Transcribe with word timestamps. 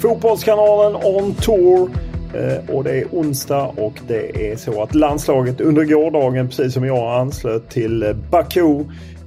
Fotbollskanalen 0.00 0.96
On 1.04 1.34
Tour. 1.34 1.90
Eh, 2.34 2.76
och 2.76 2.84
det 2.84 2.90
är 2.90 3.04
onsdag 3.10 3.66
och 3.66 3.92
det 4.08 4.50
är 4.52 4.56
så 4.56 4.82
att 4.82 4.94
landslaget 4.94 5.60
under 5.60 5.84
gårdagen, 5.84 6.48
precis 6.48 6.74
som 6.74 6.84
jag, 6.84 7.20
anslöt 7.20 7.70
till 7.70 8.14
Baku. 8.30 8.84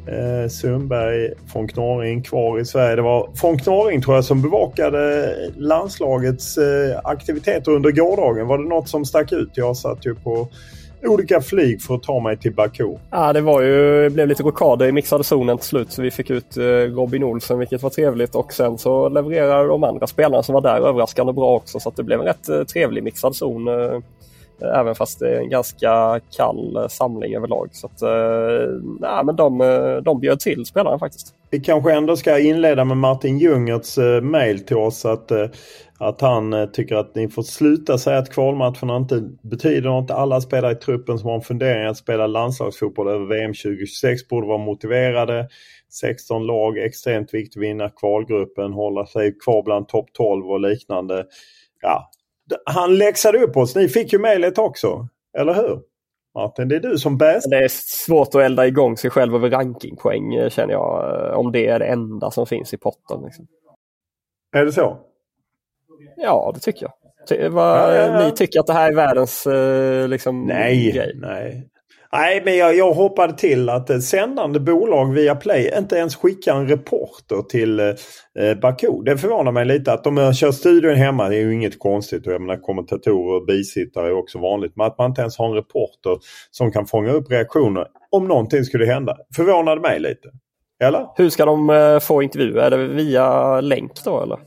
Eh, 0.08 0.50
Sundberg 0.50 1.34
från 1.52 1.68
Knorring 1.68 2.24
kvar 2.24 2.60
i 2.60 2.66
Sverige. 2.66 2.96
Det 2.96 3.02
var 3.02 3.30
från 3.36 3.58
Knorring 3.58 4.02
tror 4.02 4.16
jag 4.16 4.26
som 4.26 4.42
bevakade 4.42 5.36
landslagets 5.58 6.58
eh, 6.58 7.00
aktiviteter 7.04 7.72
under 7.72 7.92
gårdagen. 7.92 8.48
Var 8.48 8.58
det 8.58 8.70
något 8.70 8.90
som 8.90 9.06
stack 9.06 9.32
ut? 9.32 9.50
Jag 9.54 9.78
satt 9.78 10.06
ju 10.06 10.16
på 10.16 10.48
olika 11.08 11.42
flyg 11.42 11.82
för 11.82 11.96
att 11.96 12.04
ta 12.04 12.20
mig 12.20 12.38
till 12.38 12.54
Baku. 12.54 12.96
Ja, 13.12 13.34
det 13.34 13.42
var 13.42 13.62
ju, 13.62 14.04
det 14.04 14.10
blev 14.10 14.28
lite 14.28 14.44
rockader 14.44 14.88
i 14.88 14.92
mixade 14.92 15.24
zonen 15.24 15.58
till 15.58 15.68
slut 15.68 15.92
så 15.92 16.02
vi 16.02 16.12
fick 16.12 16.30
ut 16.30 16.58
eh, 16.58 16.64
Robin 16.64 17.24
Olsen 17.24 17.60
vilket 17.60 17.84
var 17.84 17.90
trevligt 17.90 18.36
och 18.36 18.54
sen 18.54 18.78
så 18.78 19.10
levererade 19.10 19.68
de 19.68 19.84
andra 19.84 20.08
spelarna 20.08 20.44
som 20.44 20.54
var 20.54 20.62
där 20.62 20.88
överraskande 20.88 21.34
bra 21.34 21.56
också 21.56 21.80
så 21.80 21.90
att 21.90 21.96
det 21.96 22.04
blev 22.04 22.20
en 22.20 22.26
rätt 22.26 22.50
eh, 22.50 22.64
trevlig 22.64 23.04
mixad 23.04 23.36
zon. 23.36 23.68
Eh. 23.68 24.00
Eh, 24.62 24.80
även 24.80 24.96
fast 24.96 25.20
det 25.20 25.36
är 25.36 25.40
en 25.40 25.50
ganska 25.50 26.20
kall 26.38 26.76
eh, 26.76 26.88
samling 26.88 27.36
överlag. 27.36 27.70
Så 27.72 27.88
att, 27.88 28.02
eh, 28.02 28.80
nej, 29.00 29.26
men 29.26 29.36
de, 29.36 29.58
de 30.06 30.20
bjöd 30.20 30.40
till 30.40 30.66
spelarna 30.66 31.00
faktiskt. 31.00 31.36
Vi 31.50 31.60
kanske 31.60 31.94
ändå 31.94 32.16
ska 32.16 32.40
inleda 32.40 32.86
med 32.86 32.98
Martin 32.98 33.38
Ljungerts 33.38 33.98
mail 34.22 34.66
till 34.66 34.78
oss 34.78 35.06
att 35.06 35.32
att 35.98 36.22
han 36.22 36.72
tycker 36.74 36.96
att 36.96 37.16
ni 37.16 37.30
får 37.30 37.44
sluta 37.44 37.98
säga 37.98 38.18
att 38.18 38.34
kvalmatcherna 38.34 38.98
inte 38.98 39.30
betyder 39.42 39.90
något. 39.90 40.12
Alla 40.12 40.42
spelare 40.42 40.72
i 40.72 40.76
truppen 40.76 41.20
som 41.20 41.30
har 41.30 41.36
en 41.36 41.42
fundering 41.42 41.86
att 41.86 41.98
spela 41.98 42.28
landslagsfotboll 42.28 43.08
över 43.08 43.26
VM 43.26 43.54
2026 43.54 44.28
borde 44.28 44.48
vara 44.48 44.58
motiverade. 44.58 45.48
16 45.94 46.46
lag, 46.46 46.78
extremt 46.78 47.34
viktigt 47.34 47.58
att 47.58 47.64
vinna 47.64 47.90
kvalgruppen, 47.90 48.74
hålla 48.74 49.06
sig 49.06 49.38
kvar 49.38 49.64
bland 49.64 49.88
topp 49.88 50.08
12 50.14 50.46
och 50.46 50.60
liknande. 50.60 51.26
Ja, 51.82 52.10
han 52.66 52.98
läxade 52.98 53.40
upp 53.40 53.58
oss. 53.58 53.76
Ni 53.76 53.88
fick 53.90 54.14
ju 54.14 54.20
mejlet 54.20 54.58
också, 54.58 55.08
eller 55.38 55.54
hur? 55.54 55.80
Martin, 56.36 56.68
det 56.68 56.76
är 56.76 56.80
du 56.80 56.98
som 56.98 57.18
bäst. 57.18 57.50
Det 57.50 57.58
är 57.58 57.68
svårt 57.68 58.28
att 58.28 58.42
elda 58.42 58.68
igång 58.68 58.98
sig 58.98 59.10
själv 59.10 59.36
över 59.36 59.50
rankingpoäng 59.50 60.34
eh, 60.36 60.50
känner 60.50 60.74
jag. 60.74 61.16
eh, 61.32 61.38
Om 61.38 61.52
det 61.52 61.68
är 61.68 61.80
det 61.80 61.86
enda 61.86 62.32
som 62.32 62.46
finns 62.46 62.74
i 62.74 62.78
potten. 62.78 63.22
Liksom. 63.26 63.48
Är 64.56 64.66
det 64.66 64.72
så? 64.72 64.98
Ja, 66.18 66.52
det 66.56 66.60
tycker 66.60 66.82
jag. 66.86 66.94
Ty, 67.28 67.48
vad, 67.48 67.80
Ja, 67.80 67.94
ja, 67.96 68.02
ja. 68.22 68.26
Ni 68.26 68.32
tycker 68.32 68.60
att 68.60 68.68
det 68.68 68.74
här 68.74 68.92
är 68.92 68.96
världens 68.96 69.48
eh, 69.48 70.08
liksom, 70.08 70.46
Nej, 70.46 70.92
grej? 70.92 71.12
nej. 71.16 71.70
Nej, 72.16 72.42
men 72.46 72.58
jag, 72.58 72.76
jag 72.76 72.94
hoppade 72.94 73.34
till 73.34 73.70
att 73.70 73.90
ett 73.90 74.04
sändande 74.04 74.60
bolag 74.60 75.14
via 75.14 75.36
Play 75.36 75.74
inte 75.78 75.96
ens 75.96 76.16
skickar 76.16 76.56
en 76.56 76.68
reporter 76.68 77.42
till 77.50 77.80
eh, 77.80 77.94
Baku. 78.62 79.04
Det 79.06 79.18
förvånar 79.18 79.52
mig 79.52 79.66
lite 79.66 79.94
att 79.94 80.04
de 80.04 80.34
kör 80.34 80.52
studion 80.52 80.96
hemma. 80.96 81.30
Det 81.30 81.36
är 81.36 81.40
ju 81.40 81.54
inget 81.54 81.80
konstigt. 81.80 82.28
Och 82.28 82.34
jag 82.34 82.42
menar 82.42 82.62
kommentatorer 82.62 83.36
och 83.36 83.46
bisittare 83.46 84.08
är 84.08 84.14
också 84.14 84.40
vanligt. 84.40 84.74
Men 84.76 84.88
att 84.88 84.98
man 84.98 85.10
inte 85.10 85.22
ens 85.22 85.38
har 85.38 85.46
en 85.46 85.54
reporter 85.54 86.18
som 86.52 86.72
kan 86.72 86.86
fånga 86.86 87.12
upp 87.12 87.32
reaktioner 87.32 87.88
om 88.12 88.28
någonting 88.28 88.64
skulle 88.64 88.86
hända. 88.86 89.18
Förvånade 89.36 89.82
mig 89.82 90.00
lite. 90.00 90.30
Eller? 90.84 91.08
Hur 91.16 91.30
ska 91.30 91.46
de 91.46 91.70
eh, 91.70 92.00
få 92.00 92.24
intervjuer? 92.24 92.62
Är 92.62 92.70
det 92.70 92.88
via 92.88 93.62
länk 93.62 94.04
då 94.06 94.22
eller? 94.22 94.40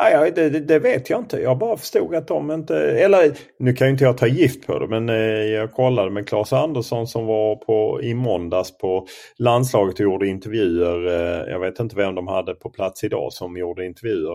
Nej, 0.00 0.12
ja, 0.12 0.30
det, 0.30 0.60
det, 0.60 0.78
vet 0.78 1.10
jag 1.10 1.20
inte. 1.20 1.40
Jag 1.40 1.58
bara 1.58 1.76
förstod 1.76 2.14
att 2.14 2.28
de 2.28 2.50
inte... 2.50 2.76
Eller 2.76 3.32
nu 3.58 3.72
kan 3.72 3.86
ju 3.86 3.92
inte 3.92 4.04
jag 4.04 4.18
ta 4.18 4.26
gift 4.26 4.66
på 4.66 4.78
det 4.78 4.88
men 4.88 5.08
eh, 5.08 5.16
jag 5.44 5.72
kollade 5.72 6.10
med 6.10 6.28
Claes 6.28 6.52
Andersson 6.52 7.06
som 7.06 7.26
var 7.26 7.56
på, 7.56 8.02
i 8.02 8.14
måndags 8.14 8.78
på 8.78 9.06
landslaget 9.38 9.94
och 9.94 10.00
gjorde 10.00 10.26
intervjuer. 10.26 11.06
Eh, 11.06 11.52
jag 11.52 11.60
vet 11.60 11.80
inte 11.80 11.96
vem 11.96 12.14
de 12.14 12.28
hade 12.28 12.54
på 12.54 12.70
plats 12.70 13.04
idag 13.04 13.32
som 13.32 13.56
gjorde 13.56 13.86
intervjuer. 13.86 14.34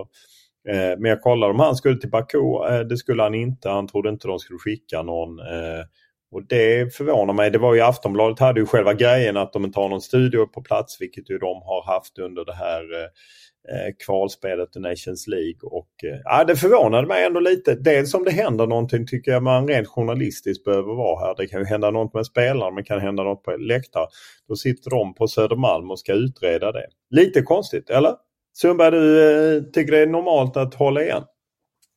Eh, 0.70 1.00
men 1.00 1.06
jag 1.06 1.22
kollade 1.22 1.54
om 1.54 1.60
han 1.60 1.76
skulle 1.76 2.00
till 2.00 2.10
Baku. 2.10 2.40
Det 2.90 2.98
skulle 2.98 3.24
han 3.24 3.36
inte. 3.36 3.70
Han 3.70 3.88
trodde 3.88 4.10
inte 4.10 4.28
de 4.28 4.40
skulle 4.40 4.60
skicka 4.60 5.02
någon. 5.02 5.40
Och 6.32 6.48
det 6.48 6.96
förvånar 6.96 7.34
mig. 7.34 7.52
Det 7.52 7.58
var 7.58 7.76
ju 7.76 7.82
Aftonbladet 7.82 8.40
hade 8.40 8.60
ju 8.60 8.66
själva 8.66 8.94
grejen 8.94 9.38
att 9.38 9.54
de 9.54 9.66
inte 9.66 9.80
har 9.80 9.90
någon 9.90 10.02
studio 10.02 10.46
på 10.46 10.62
plats 10.62 11.02
vilket 11.02 11.30
ju 11.30 11.38
de 11.38 11.62
har 11.62 11.94
haft 11.94 12.20
under 12.20 12.46
det 12.46 12.54
här 12.54 12.84
Eh, 13.68 13.94
kvalspelet 14.06 14.76
i 14.76 14.80
Nations 14.80 15.28
League. 15.28 15.60
Och, 15.64 15.90
eh, 16.04 16.20
ja, 16.24 16.44
det 16.44 16.56
förvånade 16.56 17.08
mig 17.08 17.26
ändå 17.26 17.40
lite. 17.40 17.76
Dels 17.76 18.14
om 18.14 18.24
det 18.24 18.32
händer 18.32 18.68
någonting 18.68 19.08
tycker 19.08 19.32
jag 19.32 19.44
man 19.44 19.68
rent 19.68 19.88
journalistiskt 19.88 20.64
behöver 20.64 20.96
vara 20.96 21.28
här. 21.28 21.36
Det 21.38 21.48
kan 21.48 21.60
ju 21.60 21.66
hända 21.66 21.92
något 21.92 22.14
med 22.14 22.26
spelarna 22.26 22.72
men 22.72 22.84
kan 22.84 23.00
hända 23.00 23.24
något 23.24 23.44
på 23.44 23.52
läktaren. 23.52 24.08
Då 24.48 24.56
sitter 24.56 24.90
de 24.90 25.14
på 25.14 25.28
Södermalm 25.28 25.92
och 25.92 26.00
ska 26.00 26.14
utreda 26.14 26.72
det. 26.72 26.88
Lite 27.10 27.42
konstigt, 27.42 27.90
eller? 27.90 28.14
Sundberg, 28.54 28.92
du 28.92 29.56
eh, 29.58 29.64
tycker 29.64 29.92
det 29.92 30.00
är 30.00 30.08
normalt 30.08 30.58
att 30.58 30.74
hålla 30.74 31.04
igen? 31.04 31.24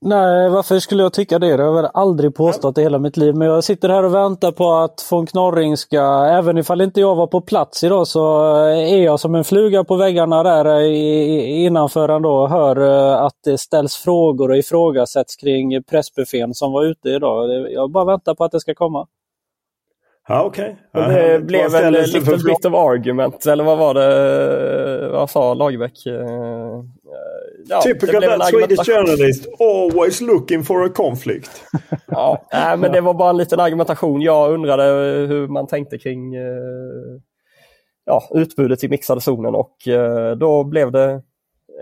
Nej, 0.05 0.51
varför 0.51 0.79
skulle 0.79 1.03
jag 1.03 1.13
tycka 1.13 1.39
det? 1.39 1.57
Det 1.57 1.63
har 1.63 1.71
jag 1.71 1.83
väl 1.83 1.91
aldrig 1.95 2.35
påstått 2.35 2.79
i 2.79 2.83
hela 2.83 2.99
mitt 2.99 3.17
liv. 3.17 3.35
Men 3.35 3.49
jag 3.49 3.65
sitter 3.65 3.89
här 3.89 4.05
och 4.05 4.15
väntar 4.15 4.53
på 4.53 4.73
att 4.73 5.07
von 5.11 5.27
Knorring 5.27 5.77
ska, 5.77 6.25
även 6.25 6.59
ifall 6.59 6.81
inte 6.81 7.01
jag 7.01 7.15
var 7.15 7.27
på 7.27 7.41
plats 7.41 7.85
idag, 7.85 8.07
så 8.07 8.55
är 8.67 9.03
jag 9.05 9.21
som 9.21 9.35
en 9.35 9.45
fluga 9.45 9.85
på 9.85 9.97
väggarna 9.97 10.43
där 10.43 10.81
innanför 11.67 12.09
ändå 12.09 12.31
och 12.31 12.51
hör 12.51 12.77
eh, 12.77 13.23
att 13.23 13.37
det 13.45 13.59
ställs 13.59 13.97
frågor 13.97 14.51
och 14.51 14.57
ifrågasätts 14.57 15.37
kring 15.37 15.83
pressbuffén 15.83 16.55
som 16.55 16.73
var 16.73 16.85
ute 16.85 17.09
idag. 17.09 17.71
Jag 17.73 17.91
bara 17.91 18.05
väntar 18.05 18.35
på 18.35 18.45
att 18.45 18.53
det 18.53 18.61
ska 18.61 18.75
komma. 18.75 19.07
Ja, 20.29 20.43
okej. 20.45 20.77
Ja, 20.93 21.01
det 21.01 21.07
härligt. 21.07 21.47
blev 21.47 21.71
det 21.71 21.91
little 21.91 22.21
för 22.21 22.45
bit 22.45 22.65
of 22.65 22.75
argument, 22.75 23.47
eller 23.47 23.65
vad 23.65 23.79
var 23.79 23.95
det? 23.95 25.09
Vad 25.09 25.31
sa 25.31 25.55
Lagerbäck? 25.55 26.07
Eh, 26.07 26.85
Ja, 27.69 27.81
Typical 27.83 28.23
en 28.23 28.39
that 28.41 28.49
Swedish 28.49 28.87
journalist. 28.87 29.47
Always 29.61 30.21
looking 30.21 30.63
for 30.63 30.85
a 30.85 30.89
conflict. 30.95 31.51
Ja, 32.07 32.47
nej, 32.53 32.77
men 32.77 32.93
det 32.93 33.01
var 33.01 33.15
bara 33.15 33.31
en 33.31 33.37
liten 33.37 33.61
argumentation. 33.61 34.23
Jag 34.23 34.53
undrade 34.53 34.83
hur 35.27 35.49
man 35.49 35.67
tänkte 35.67 35.99
kring, 35.99 36.35
eh, 36.35 36.43
ja, 38.05 38.23
utbudet 38.35 38.85
i 38.85 38.89
mixade 38.89 39.21
zonen 39.21 39.55
och 39.55 39.89
eh, 39.89 40.37
då 40.37 40.65
blev 40.65 40.93
det 40.93 41.23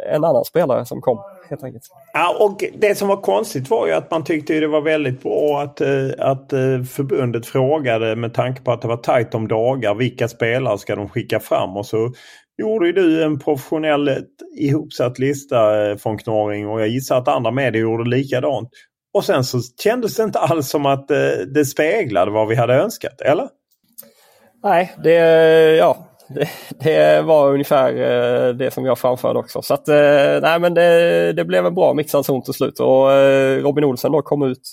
en 0.07 0.25
annan 0.25 0.45
spelare 0.45 0.87
som 0.87 1.01
kom 1.01 1.19
helt 1.51 1.65
enkelt. 1.65 1.85
Ja, 2.13 2.37
och 2.41 2.65
det 2.79 2.95
som 2.95 3.09
var 3.09 3.17
konstigt 3.17 3.71
var 3.71 3.87
ju 3.87 3.93
att 3.93 4.11
man 4.11 4.25
tyckte 4.25 4.61
det 4.61 4.67
var 4.67 4.81
väldigt 4.81 5.23
bra 5.23 5.63
att, 5.63 5.81
eh, 5.81 6.09
att 6.19 6.53
eh, 6.53 6.83
förbundet 6.83 7.47
frågade 7.47 8.17
med 8.17 8.35
tanke 8.35 8.63
på 8.63 8.73
att 8.73 8.83
det 8.83 8.89
var 8.89 8.97
tajt 8.97 9.35
om 9.35 9.49
dagar. 9.49 9.95
Vilka 9.95 10.29
spelare 10.29 10.79
ska 10.79 10.97
de 10.97 11.09
skicka 11.09 11.41
fram? 11.41 11.77
Och 11.77 11.87
så 11.87 12.13
gjorde 12.59 12.93
du 12.93 13.23
en 13.23 13.39
professionell 13.39 14.25
ihopsatt 14.59 15.19
lista 15.19 15.57
från 15.99 16.19
Knorring 16.19 16.69
och 16.69 16.81
jag 16.81 16.89
gissar 16.89 17.19
att 17.19 17.29
andra 17.29 17.51
medier 17.51 17.83
gjorde 17.83 18.11
likadant. 18.11 18.69
Och 19.15 19.25
sen 19.25 19.45
så 19.45 19.59
kändes 19.83 20.17
det 20.17 20.23
inte 20.23 20.39
alls 20.39 20.69
som 20.69 20.87
att 20.87 21.09
det 21.55 21.65
speglade 21.65 22.31
vad 22.31 22.49
vi 22.49 22.55
hade 22.55 22.75
önskat, 22.75 23.21
eller? 23.21 23.49
Nej, 24.63 24.93
det, 25.05 25.15
ja, 25.77 26.10
det, 26.35 26.49
det, 26.79 27.23
var 27.23 27.53
ungefär 27.53 27.93
eh, 27.93 28.55
det 28.55 28.71
som 28.71 28.85
jag 28.85 28.99
framförde 28.99 29.39
också. 29.39 29.63
Så 29.63 29.75
att, 29.75 29.89
eh, 29.89 30.41
nej, 30.43 30.61
men 30.61 30.75
det, 30.75 31.33
det 31.33 31.45
blev 31.45 31.67
en 31.67 31.75
bra 31.75 31.95
mixad 31.95 32.27
zon 32.27 32.43
till 32.43 32.55
slut 32.55 32.81
och 32.81 33.13
eh, 33.13 33.63
Robin 33.63 33.85
Olsen 33.85 34.13
då 34.13 34.23
kom 34.23 34.43
ut 34.43 34.71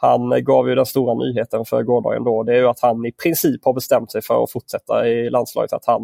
han 0.00 0.44
gav 0.44 0.68
ju 0.68 0.74
den 0.74 0.86
stora 0.86 1.14
nyheten 1.14 1.64
för 1.64 1.82
gårdagen 1.82 2.24
då. 2.24 2.42
Det 2.42 2.52
är 2.52 2.56
ju 2.56 2.68
att 2.68 2.80
han 2.80 3.06
i 3.06 3.12
princip 3.12 3.64
har 3.64 3.72
bestämt 3.72 4.12
sig 4.12 4.22
för 4.22 4.44
att 4.44 4.52
fortsätta 4.52 5.08
i 5.08 5.30
landslaget. 5.30 5.72
Att 5.72 5.86
han, 5.86 6.02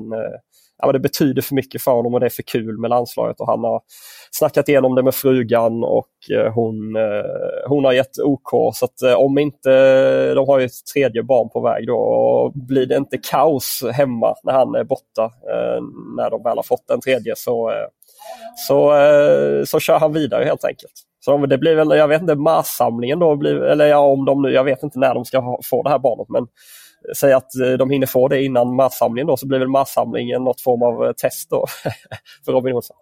ja, 0.83 0.93
det 0.93 0.99
betyder 0.99 1.43
för 1.43 1.55
mycket 1.55 1.83
för 1.83 1.93
honom 1.93 2.15
och 2.15 2.21
det 2.21 2.27
är 2.27 2.31
för 2.31 2.43
kul 2.43 2.79
med 2.79 2.91
landslaget. 2.91 3.41
Och 3.41 3.47
han 3.47 3.65
har 3.65 3.83
snackat 4.31 4.69
igenom 4.69 4.95
det 4.95 5.03
med 5.03 5.15
frugan 5.15 5.85
och 5.85 6.09
eh, 6.33 6.53
hon, 6.53 6.97
eh, 6.97 7.69
hon 7.69 7.85
har 7.85 7.93
gett 7.93 8.19
OK. 8.19 8.77
Så 8.77 8.85
att 8.85 9.03
eh, 9.03 9.15
om 9.15 9.39
inte, 9.39 10.35
de 10.35 10.49
har 10.49 10.59
ju 10.59 10.65
ett 10.65 10.87
tredje 10.95 11.23
barn 11.23 11.49
på 11.49 11.61
väg 11.61 11.87
då 11.87 11.97
och 11.97 12.53
blir 12.55 12.87
det 12.87 12.97
inte 12.97 13.19
kaos 13.19 13.85
hemma 13.93 14.35
när 14.43 14.53
han 14.53 14.75
är 14.75 14.85
borta, 14.85 15.31
när 16.17 16.31
de 16.31 16.43
väl 16.43 16.59
har 16.59 16.63
fått 16.63 16.89
den 16.89 17.01
tredje 17.01 17.35
så, 17.37 17.73
så, 18.69 18.93
så 19.67 19.81
kör 19.81 19.99
han 19.99 20.13
vidare 20.13 20.45
helt 20.45 20.65
enkelt. 20.65 20.93
Så 21.25 21.47
det 21.47 21.59
blir 21.59 21.75
väl, 21.75 21.99
jag 21.99 22.09
vet 22.09 22.21
inte, 22.21 22.35
marssamlingen 22.35 23.19
då, 23.19 23.37
blir, 23.37 23.63
eller 23.63 23.87
ja, 23.87 23.99
om 23.99 24.25
de 24.25 24.43
nu, 24.43 24.51
jag 24.51 24.65
vet 24.65 24.83
inte 24.83 24.99
när 24.99 25.15
de 25.15 25.25
ska 25.25 25.59
få 25.65 25.83
det 25.83 25.91
här 25.91 25.99
barnet 25.99 26.29
men 26.29 26.47
säg 27.17 27.33
att 27.33 27.51
de 27.79 27.91
hinner 27.91 28.07
få 28.07 28.29
det 28.29 28.43
innan 28.43 28.77
marssamlingen 28.77 29.27
då 29.27 29.37
så 29.37 29.47
blir 29.47 29.59
väl 29.59 29.69
marssamlingen 29.69 30.45
något 30.45 30.61
form 30.61 30.83
av 30.83 31.13
test 31.13 31.51
då 31.51 31.67
för 32.45 32.53
Robin 32.53 32.75
Olsson. 32.75 32.97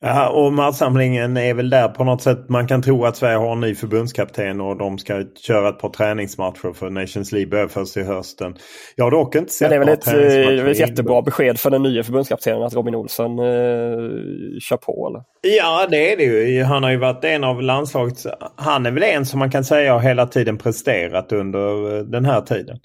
Ja, 0.00 0.28
och 0.28 0.52
matsamlingen 0.52 1.36
är 1.36 1.54
väl 1.54 1.70
där 1.70 1.88
på 1.88 2.04
något 2.04 2.22
sätt. 2.22 2.48
Man 2.48 2.66
kan 2.66 2.82
tro 2.82 3.04
att 3.04 3.16
Sverige 3.16 3.36
har 3.36 3.52
en 3.52 3.60
ny 3.60 3.74
förbundskapten 3.74 4.60
och 4.60 4.76
de 4.78 4.98
ska 4.98 5.24
köra 5.46 5.68
ett 5.68 5.78
par 5.78 5.88
träningsmatcher 5.88 6.72
för 6.72 6.90
Nations 6.90 7.32
League 7.32 7.50
börjar 7.50 7.68
först 7.68 7.96
i 7.96 8.02
hösten. 8.02 8.56
Jag 8.96 9.04
har 9.04 9.10
dock 9.10 9.34
inte 9.34 9.52
sett 9.52 9.70
Men 9.70 9.86
Det 9.86 9.92
är 9.92 10.56
väl 10.56 10.68
ett, 10.68 10.76
ett 10.76 10.78
jättebra 10.78 11.22
besked 11.22 11.60
för 11.60 11.70
den 11.70 11.82
nya 11.82 12.02
förbundskaptenen 12.02 12.62
att 12.62 12.74
Robin 12.74 12.94
Olsen 12.94 13.38
eh, 13.38 13.44
kör 14.60 14.76
på? 14.76 15.08
Eller? 15.10 15.22
Ja 15.56 15.86
det 15.90 16.12
är 16.12 16.16
det 16.16 16.24
ju. 16.24 16.62
Han 16.62 16.82
har 16.82 16.90
ju 16.90 16.96
varit 16.96 17.24
en 17.24 17.44
av 17.44 17.62
landslagets... 17.62 18.26
Han 18.56 18.86
är 18.86 18.90
väl 18.90 19.02
en 19.02 19.26
som 19.26 19.38
man 19.38 19.50
kan 19.50 19.64
säga 19.64 19.92
har 19.92 20.00
hela 20.00 20.26
tiden 20.26 20.58
presterat 20.58 21.32
under 21.32 21.96
eh, 21.96 22.04
den 22.04 22.24
här 22.24 22.40
tiden. 22.40 22.78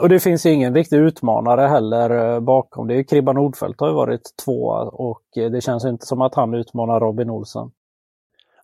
Och 0.00 0.08
det 0.08 0.20
finns 0.20 0.46
ingen 0.46 0.74
riktig 0.74 0.96
utmanare 0.96 1.66
heller 1.66 2.34
eh, 2.34 2.40
bakom. 2.40 2.88
Det 2.88 2.94
är 2.94 3.02
Kribban 3.02 3.34
Nordfeldt 3.34 3.80
har 3.80 3.88
ju 3.88 3.94
varit 3.94 4.22
tvåa 4.44 4.82
och 4.82 5.22
eh, 5.36 5.50
det 5.50 5.60
känns 5.60 5.84
inte 5.84 6.06
som 6.06 6.20
att 6.20 6.34
han 6.34 6.54
utmanar 6.54 7.00
Robin 7.00 7.30
Olsen. 7.30 7.70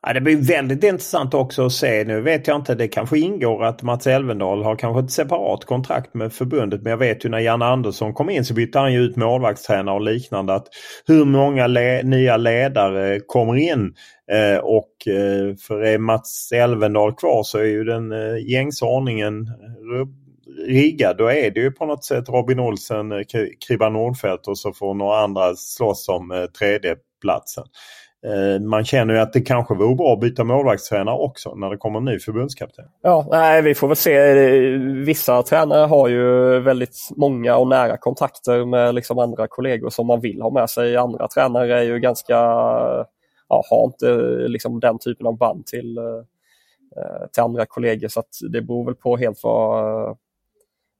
Ja, 0.02 0.12
det 0.12 0.20
blir 0.20 0.36
väldigt 0.36 0.84
intressant 0.84 1.34
också 1.34 1.66
att 1.66 1.72
se. 1.72 2.04
Nu 2.04 2.20
vet 2.20 2.46
jag 2.46 2.56
inte, 2.56 2.74
det 2.74 2.88
kanske 2.88 3.18
ingår 3.18 3.64
att 3.64 3.82
Mats 3.82 4.06
Elvendal 4.06 4.62
har 4.62 4.76
kanske 4.76 5.04
ett 5.04 5.10
separat 5.10 5.64
kontrakt 5.64 6.14
med 6.14 6.32
förbundet. 6.32 6.82
Men 6.82 6.90
jag 6.90 6.96
vet 6.96 7.24
ju 7.24 7.28
när 7.28 7.38
Janne 7.38 7.64
Andersson 7.64 8.14
kom 8.14 8.30
in 8.30 8.44
så 8.44 8.54
bytte 8.54 8.78
han 8.78 8.92
ju 8.92 9.00
ut 9.00 9.16
målvaktstränare 9.16 9.94
och 9.94 10.00
liknande. 10.00 10.54
Att 10.54 10.66
hur 11.06 11.24
många 11.24 11.66
le 11.66 12.02
nya 12.02 12.36
ledare 12.36 13.20
kommer 13.20 13.56
in? 13.56 13.94
Eh, 14.32 14.58
och 14.58 15.08
eh, 15.08 15.56
för 15.56 15.80
är 15.80 15.98
Mats 15.98 16.52
Elvendal 16.52 17.14
kvar 17.14 17.42
så 17.42 17.58
är 17.58 17.64
ju 17.64 17.84
den 17.84 18.12
eh, 18.12 18.52
gängse 18.52 18.84
ordningen 18.84 19.40
eh, 19.40 20.25
riggad 20.56 21.16
då 21.16 21.26
är 21.26 21.50
det 21.50 21.60
ju 21.60 21.70
på 21.70 21.86
något 21.86 22.04
sätt 22.04 22.28
Robin 22.28 22.60
Olsen, 22.60 23.12
eh, 23.12 23.18
Kribba 23.18 23.50
Kribban 23.66 23.92
Nordfeldt 23.92 24.48
och 24.48 24.58
så 24.58 24.72
får 24.72 24.94
några 24.94 25.18
andra 25.18 25.54
slåss 25.54 26.08
om 26.08 26.30
eh, 26.30 26.44
tredjeplatsen. 26.44 27.64
Eh, 28.26 28.60
man 28.60 28.84
känner 28.84 29.14
ju 29.14 29.20
att 29.20 29.32
det 29.32 29.40
kanske 29.40 29.74
vore 29.74 29.94
bra 29.94 30.12
att 30.12 30.20
byta 30.20 30.44
målvaktstränare 30.44 31.16
också 31.16 31.54
när 31.54 31.70
det 31.70 31.76
kommer 31.76 31.98
en 31.98 32.04
ny 32.04 32.18
förbundskapten. 32.18 32.84
Ja, 33.02 33.26
nej, 33.30 33.62
vi 33.62 33.74
får 33.74 33.88
väl 33.88 33.96
se. 33.96 34.36
Vissa 35.04 35.42
tränare 35.42 35.86
har 35.86 36.08
ju 36.08 36.58
väldigt 36.60 36.98
många 37.16 37.56
och 37.56 37.68
nära 37.68 37.96
kontakter 37.96 38.64
med 38.64 38.94
liksom 38.94 39.18
andra 39.18 39.46
kollegor 39.48 39.90
som 39.90 40.06
man 40.06 40.20
vill 40.20 40.42
ha 40.42 40.50
med 40.50 40.70
sig. 40.70 40.96
Andra 40.96 41.28
tränare 41.28 41.78
är 41.78 41.82
ju 41.82 41.98
ganska, 41.98 42.34
ja, 43.48 43.64
har 43.70 43.84
inte 43.84 44.14
liksom 44.48 44.80
den 44.80 44.98
typen 44.98 45.26
av 45.26 45.38
band 45.38 45.66
till, 45.66 45.98
till 47.32 47.42
andra 47.42 47.66
kollegor 47.66 48.08
så 48.08 48.20
att 48.20 48.30
det 48.52 48.62
beror 48.62 48.84
väl 48.84 48.94
på 48.94 49.16
helt 49.16 49.40
vad 49.42 50.16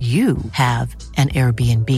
you 0.00 0.36
have 0.52 0.94
an 1.16 1.30
Airbnb. 1.30 1.90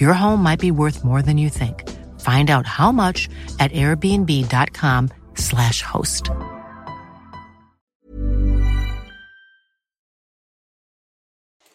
Your 0.00 0.14
home 0.14 0.42
might 0.42 0.60
be 0.60 0.70
worth 0.70 1.04
more 1.04 1.22
than 1.22 1.36
you 1.38 1.50
think. 1.50 1.82
Find 2.20 2.50
out 2.50 2.66
how 2.66 2.92
much 2.92 3.28
at 3.58 3.72
airbnb.com 3.72 5.08
slash 5.34 5.82
host. 5.82 6.30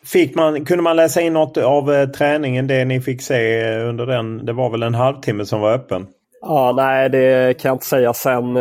Fick 0.05 0.35
man, 0.35 0.65
kunde 0.65 0.83
man 0.83 0.95
läsa 0.95 1.21
in 1.21 1.33
något 1.33 1.57
av 1.57 1.93
eh, 1.93 2.09
träningen, 2.09 2.67
det 2.67 2.85
ni 2.85 3.01
fick 3.01 3.21
se 3.21 3.61
eh, 3.61 3.89
under 3.89 4.05
den? 4.05 4.45
Det 4.45 4.53
var 4.53 4.69
väl 4.69 4.83
en 4.83 4.95
halvtimme 4.95 5.45
som 5.45 5.61
var 5.61 5.73
öppen? 5.73 6.07
Ja, 6.41 6.73
nej 6.75 7.09
det 7.09 7.59
kan 7.59 7.69
jag 7.69 7.75
inte 7.75 7.85
säga 7.85 8.13
sen. 8.13 8.57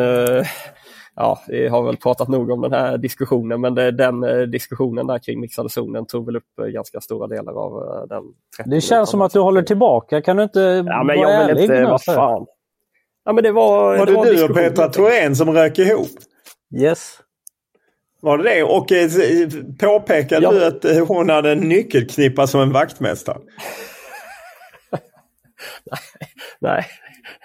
Ja, 1.20 1.42
vi 1.48 1.68
har 1.68 1.82
väl 1.82 1.96
pratat 1.96 2.28
nog 2.28 2.50
om 2.50 2.60
den 2.60 2.72
här 2.72 2.98
diskussionen 2.98 3.60
men 3.60 3.74
det, 3.74 3.90
den 3.90 4.24
eh, 4.24 4.40
diskussionen 4.40 5.06
där 5.06 5.18
kring 5.18 5.40
mixade 5.40 5.68
zonen 5.68 6.06
tog 6.06 6.26
väl 6.26 6.36
upp 6.36 6.58
eh, 6.60 6.66
ganska 6.66 7.00
stora 7.00 7.26
delar 7.26 7.52
av 7.52 7.82
eh, 7.82 8.06
den. 8.08 8.24
Det 8.70 8.80
känns 8.80 9.10
som 9.10 9.20
att 9.20 9.32
du 9.32 9.40
håller 9.40 9.62
tillbaka. 9.62 10.22
Kan 10.22 10.36
du 10.36 10.42
inte 10.42 10.84
ja, 10.86 11.02
men 11.02 11.20
jag 11.20 11.48
vill 11.48 11.58
inte, 11.58 11.84
vad 11.84 12.04
fan. 12.04 12.46
Ja, 13.24 13.32
men 13.32 13.44
det 13.44 13.52
var, 13.52 13.98
var 13.98 14.06
det, 14.06 14.12
det 14.12 14.16
var 14.16 14.26
du 14.26 14.44
och 14.44 14.54
Petra 14.54 14.88
Thorén 14.88 15.36
som 15.36 15.50
rök 15.50 15.78
ihop? 15.78 16.10
Yes. 16.76 17.18
Var 18.20 18.38
det 18.38 18.44
det? 18.44 18.62
Och 18.62 18.88
påpekade 19.80 20.42
ja. 20.42 20.52
du 20.52 20.64
att 20.64 21.08
hon 21.08 21.30
hade 21.30 21.52
en 21.52 21.60
nyckelknippa 21.60 22.46
som 22.46 22.60
en 22.60 22.72
vaktmästare? 22.72 23.38
nej, 25.90 26.00
Nej, 26.60 26.86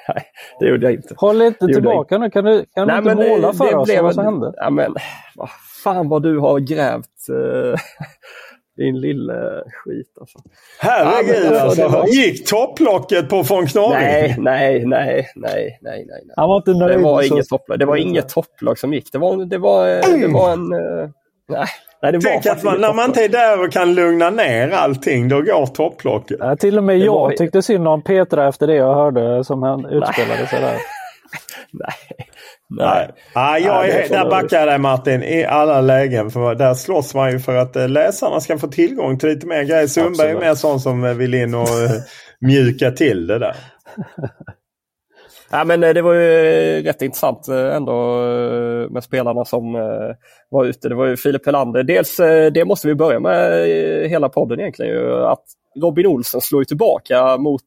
det 0.59 0.67
gjorde 0.67 0.85
jag 0.85 0.93
inte. 0.93 1.13
Håll 1.17 1.41
inte 1.41 1.67
tillbaka 1.67 2.17
nu. 2.17 2.29
Kan 2.29 2.45
du, 2.45 2.65
kan 2.75 2.87
Nej, 2.87 3.01
du 3.01 3.11
inte 3.11 3.29
måla 3.29 3.53
för 3.53 3.65
det 3.65 3.75
oss 3.75 4.01
vad 4.01 4.13
som 4.13 4.25
hände? 4.25 4.53
Ja, 4.55 4.69
men, 4.69 4.95
vad 5.35 5.49
fan 5.83 6.09
vad 6.09 6.23
du 6.23 6.39
har 6.39 6.59
grävt. 6.59 7.29
Uh, 7.29 7.75
din 8.77 9.01
lille 9.01 9.63
skit 9.67 10.17
alltså. 10.19 10.39
Herregud 10.79 11.51
ja, 11.51 11.61
alltså. 11.61 11.87
Var... 11.87 12.07
Gick 12.07 12.47
topplocket 12.49 13.29
på 13.29 13.41
von 13.41 13.67
Knorring? 13.67 13.93
Nej, 13.93 14.35
nej, 14.37 14.85
nej, 14.85 15.27
nej, 15.35 15.79
nej, 15.81 16.05
nej. 16.07 16.23
Han 16.35 16.49
var 16.49 16.57
inte 16.57 16.73
nöjd. 16.73 16.97
Det 16.97 17.03
var 17.03 17.33
inget 17.33 17.47
topplock. 17.47 17.79
Det 17.79 17.85
var 17.85 17.95
inget 17.95 18.29
topplock 18.29 18.77
som 18.77 18.93
gick. 18.93 19.11
Det 19.11 19.17
var, 19.17 19.45
det 19.45 19.57
var, 19.57 19.87
det 20.19 20.27
var 20.27 20.53
en... 20.53 20.73
Uh, 20.73 21.09
Nej. 21.49 21.67
Nej, 22.01 22.21
Tänk 22.21 22.45
att 22.45 22.63
man, 22.63 22.81
när 22.81 22.93
man 22.93 23.05
inte 23.05 23.23
är 23.23 23.29
där 23.29 23.63
och 23.63 23.71
kan 23.71 23.93
lugna 23.95 24.29
ner 24.29 24.69
allting, 24.69 25.29
då 25.29 25.41
går 25.41 25.65
topplocket. 25.65 26.37
Ja, 26.39 26.55
till 26.55 26.77
och 26.77 26.83
med 26.83 26.99
Det 26.99 27.05
jag 27.05 27.13
var- 27.13 27.31
tyckte 27.31 27.61
synd 27.61 27.87
om 27.87 28.01
Petra 28.03 28.47
efter 28.47 28.67
det 28.67 28.75
jag 28.75 28.95
hörde 28.95 29.43
som 29.43 29.63
han 29.63 29.85
utspelade 29.85 30.47
sig 30.47 30.61
där. 30.61 30.77
Nej. 31.71 31.93
Nej, 32.69 33.11
ja, 33.35 33.57
jag 33.59 33.79
Nej, 33.81 34.07
det 34.09 34.15
är, 34.15 34.23
där 34.23 34.29
backar 34.29 34.59
jag 34.59 34.67
dig 34.67 34.77
Martin 34.79 35.23
i 35.23 35.45
alla 35.45 35.81
lägen. 35.81 36.29
För 36.31 36.55
där 36.55 36.73
slåss 36.73 37.15
man 37.15 37.31
ju 37.31 37.39
för 37.39 37.55
att 37.55 37.75
eh, 37.75 37.89
läsarna 37.89 38.39
ska 38.39 38.57
få 38.57 38.67
tillgång 38.67 39.19
till 39.19 39.29
lite 39.29 39.47
mer 39.47 39.63
grejer. 39.63 39.87
Sundberg 39.87 40.29
är 40.31 40.39
mer 40.39 40.55
sån 40.55 40.79
som 40.79 41.03
eh, 41.03 41.13
vill 41.13 41.33
in 41.33 41.55
och 41.55 41.61
eh, 41.69 41.91
mjuka 42.41 42.91
till 42.91 43.27
det 43.27 43.39
där. 43.39 43.55
Ja, 45.53 45.63
men 45.63 45.83
eh, 45.83 45.93
det 45.93 46.01
var 46.01 46.13
ju 46.13 46.77
eh, 46.77 46.83
rätt 46.83 47.01
intressant 47.01 47.47
eh, 47.47 47.75
ändå 47.75 48.17
med 48.89 49.03
spelarna 49.03 49.45
som 49.45 49.73
var 50.49 50.65
ute. 50.65 50.89
Det 50.89 50.95
var 50.95 51.05
ju 51.05 51.17
Filip 51.17 51.45
Helander. 51.45 51.83
Dels, 51.83 52.17
det 52.53 52.65
måste 52.65 52.87
vi 52.87 52.95
börja 52.95 53.19
med 53.19 53.67
hela 54.09 54.29
podden 54.29 54.59
egentligen. 54.59 55.23
Att 55.23 55.43
Robin 55.81 56.07
Olsen 56.07 56.41
slår 56.41 56.61
ju 56.61 56.65
tillbaka 56.65 57.37
mot 57.37 57.63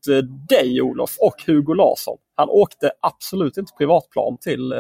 dig 0.49 0.83
Olof 0.83 1.17
och 1.21 1.35
Hugo 1.47 1.75
Larsson. 1.75 2.17
Han 2.35 2.49
åkte 2.49 2.91
absolut 3.01 3.57
inte 3.57 3.73
privatplan 3.79 4.39
till 4.41 4.75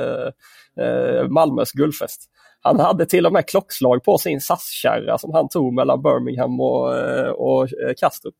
Malmös 1.28 1.72
guldfest. 1.72 2.20
Han 2.62 2.80
hade 2.80 3.06
till 3.06 3.26
och 3.26 3.32
med 3.32 3.48
klockslag 3.48 4.04
på 4.04 4.18
sin 4.18 4.40
SAS-kärra 4.40 5.18
som 5.18 5.34
han 5.34 5.48
tog 5.48 5.74
mellan 5.74 6.02
Birmingham 6.02 6.60
och, 6.60 6.88
och 7.30 7.68
Kastrup. 8.00 8.34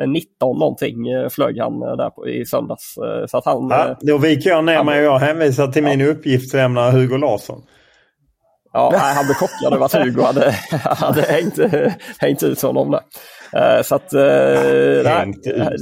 Eh, 0.00 0.08
19 0.08 0.58
någonting 0.58 1.08
eh, 1.08 1.28
flög 1.28 1.58
han 1.58 1.82
eh, 1.82 1.96
där 1.96 2.10
på, 2.10 2.28
i 2.28 2.46
söndags. 2.46 2.96
Eh, 2.96 3.26
Så 3.26 3.38
att 3.38 3.44
han, 3.44 3.70
eh, 3.70 3.76
Ja, 3.78 3.96
då 4.00 4.18
viker 4.18 4.50
jag 4.50 4.64
ner 4.64 4.84
mig 4.84 4.98
och 5.08 5.14
jag 5.14 5.18
hänvisar 5.18 5.66
till 5.66 5.82
min 5.84 6.00
uppgiftslämnare 6.00 6.90
Hugo 6.90 7.16
Larsson. 7.16 7.62
Ja, 8.72 8.88
nej, 8.92 9.14
han 9.14 9.24
blev 9.24 9.34
chockad 9.34 9.72
över 9.74 9.84
att 9.84 9.92
Hugo 9.94 10.22
hade, 10.22 10.50
hade 10.80 11.22
hängt, 11.22 11.58
hängt 12.18 12.42
ut 12.42 12.62
honom 12.62 12.90
där. 12.90 13.00
Eh, 13.76 13.82
Så 13.82 13.94
att... 13.94 14.12
eh, 14.12 14.20
nej, 15.04 15.04
Hängt 15.04 15.46
ut. 15.46 15.80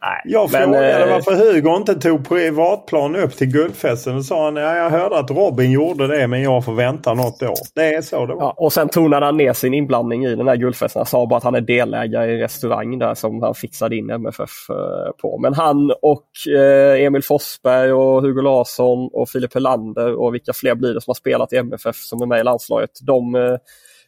Nej, 0.00 0.20
Jag 0.24 0.52
men, 0.52 0.62
frågade 0.62 1.02
eh, 1.02 1.10
varför 1.10 1.32
Hugo 1.32 1.76
inte 1.76 1.94
tog 1.94 2.28
privatplan 2.28 3.16
upp 3.16 3.36
till 3.36 3.46
guldfesten. 3.46 4.16
Då 4.16 4.22
sa 4.22 4.44
han 4.44 4.56
ja, 4.56 4.76
jag 4.76 4.90
hörde 4.90 5.18
att 5.18 5.30
Robin 5.30 5.70
gjorde 5.70 6.06
det 6.06 6.26
men 6.26 6.42
jag 6.42 6.64
får 6.64 6.72
vänta 6.72 7.14
något 7.14 7.42
år. 7.42 7.54
Det 7.74 7.94
är 7.94 8.02
så 8.02 8.26
det 8.26 8.34
var. 8.34 8.42
Ja, 8.42 8.54
och 8.56 8.72
sen 8.72 8.88
tonade 8.88 9.26
han 9.26 9.36
ner 9.36 9.52
sin 9.52 9.74
inblandning 9.74 10.24
i 10.24 10.34
den 10.36 10.48
här 10.48 10.56
guldfesten. 10.56 11.00
Han 11.00 11.06
sa 11.06 11.26
bara 11.26 11.36
att 11.36 11.44
han 11.44 11.54
är 11.54 11.60
delägare 11.60 12.30
i 12.30 12.34
en 12.34 12.40
restaurang 12.40 12.98
där 12.98 13.14
som 13.14 13.42
han 13.42 13.54
fixade 13.54 13.96
in 13.96 14.10
MFF 14.10 14.70
eh, 14.70 15.12
på. 15.22 15.38
Men 15.38 15.54
han 15.54 15.92
och 16.02 16.28
eh, 16.56 17.04
Emil 17.04 17.22
Forsberg 17.22 17.92
och 17.92 18.22
Hugo 18.22 18.42
Larsson 18.42 19.10
och 19.12 19.28
Filip 19.28 19.54
Helander 19.54 20.14
och 20.14 20.34
vilka 20.34 20.52
fler 20.52 20.74
blir 20.74 20.94
det 20.94 21.00
som 21.00 21.10
har 21.10 21.14
spelat 21.14 21.52
i 21.52 21.56
MFF 21.56 21.96
som 21.96 22.22
är 22.22 22.26
med 22.26 22.40
i 22.40 22.44
landslaget. 22.44 22.90
De 23.02 23.34
eh, 23.34 23.56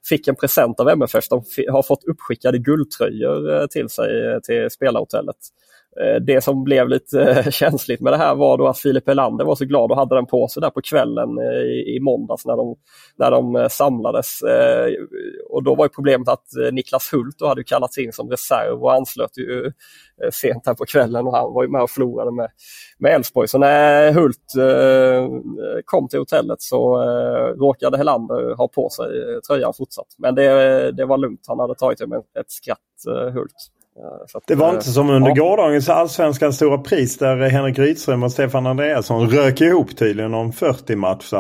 fick 0.08 0.28
en 0.28 0.36
present 0.36 0.80
av 0.80 0.88
MFF. 0.88 1.28
De 1.28 1.42
har 1.70 1.82
fått 1.82 2.04
uppskickade 2.04 2.58
guldtröjor 2.58 3.66
till 3.66 3.88
sig 3.88 4.08
till 4.42 4.70
spelarhotellet. 4.70 5.36
Eh, 6.02 6.20
det 6.20 6.40
som 6.40 6.64
blev 6.64 6.88
lite 6.88 7.22
eh, 7.22 7.50
känsligt 7.50 8.00
med 8.00 8.12
det 8.12 8.16
här 8.16 8.34
var 8.34 8.58
då 8.58 8.68
att 8.68 8.78
Filip 8.78 9.08
Helander 9.08 9.44
var 9.44 9.54
så 9.54 9.64
glad 9.64 9.90
och 9.90 9.96
hade 9.96 10.14
den 10.14 10.26
på 10.26 10.48
sig 10.48 10.60
där 10.60 10.70
på 10.70 10.80
kvällen 10.82 11.38
eh, 11.38 11.62
i, 11.62 11.96
i 11.96 12.00
måndags 12.00 12.46
när 12.46 12.56
de, 12.56 12.76
när 13.16 13.30
de 13.30 13.68
samlades. 13.70 14.40
Och 15.50 15.62
då 15.62 15.74
var 15.74 15.84
ju 15.84 15.88
problemet 15.88 16.28
att 16.28 16.44
Niklas 16.72 17.12
Hult 17.12 17.38
då 17.38 17.46
hade 17.46 17.64
kallats 17.64 17.98
in 17.98 18.12
som 18.12 18.30
reserv 18.30 18.82
och 18.82 18.94
anslöt 18.94 19.38
ju 19.38 19.72
sent 20.32 20.66
här 20.66 20.74
på 20.74 20.84
kvällen 20.84 21.26
och 21.26 21.36
han 21.36 21.52
var 21.54 21.62
ju 21.62 21.68
med 21.68 21.82
och 21.82 21.90
förlorade 21.90 22.30
med 22.30 22.48
med 22.98 23.14
Elfsborg. 23.14 23.48
Så 23.48 23.58
när 23.58 24.12
Hult 24.12 24.52
kom 25.84 26.08
till 26.08 26.18
hotellet 26.18 26.62
så 26.62 27.02
råkade 27.58 27.96
Helander 27.96 28.54
ha 28.54 28.68
på 28.68 28.88
sig 28.88 29.06
tröjan 29.48 29.72
fortsatt. 29.76 30.06
Men 30.18 30.34
det, 30.34 30.92
det 30.92 31.04
var 31.04 31.18
lugnt. 31.18 31.40
Han 31.48 31.58
hade 31.58 31.74
tagit 31.74 31.98
det 31.98 32.06
med 32.06 32.18
ett 32.18 32.50
skratt, 32.50 33.32
Hult. 33.34 33.70
Att, 34.34 34.42
Det 34.46 34.54
var 34.54 34.68
eh, 34.68 34.74
inte 34.74 34.88
som 34.90 35.10
under 35.10 35.32
ja. 35.36 35.44
gårdagens 35.44 35.88
allsvenskans 35.88 36.56
stora 36.56 36.78
pris 36.78 37.18
där 37.18 37.36
Henrik 37.36 37.78
Rydström 37.78 38.22
och 38.22 38.32
Stefan 38.32 38.66
Andreasson 38.66 39.30
rök 39.30 39.60
ihop 39.60 39.96
tydligen 39.96 40.34
om 40.34 40.52
40 40.52 40.96
match 40.96 41.32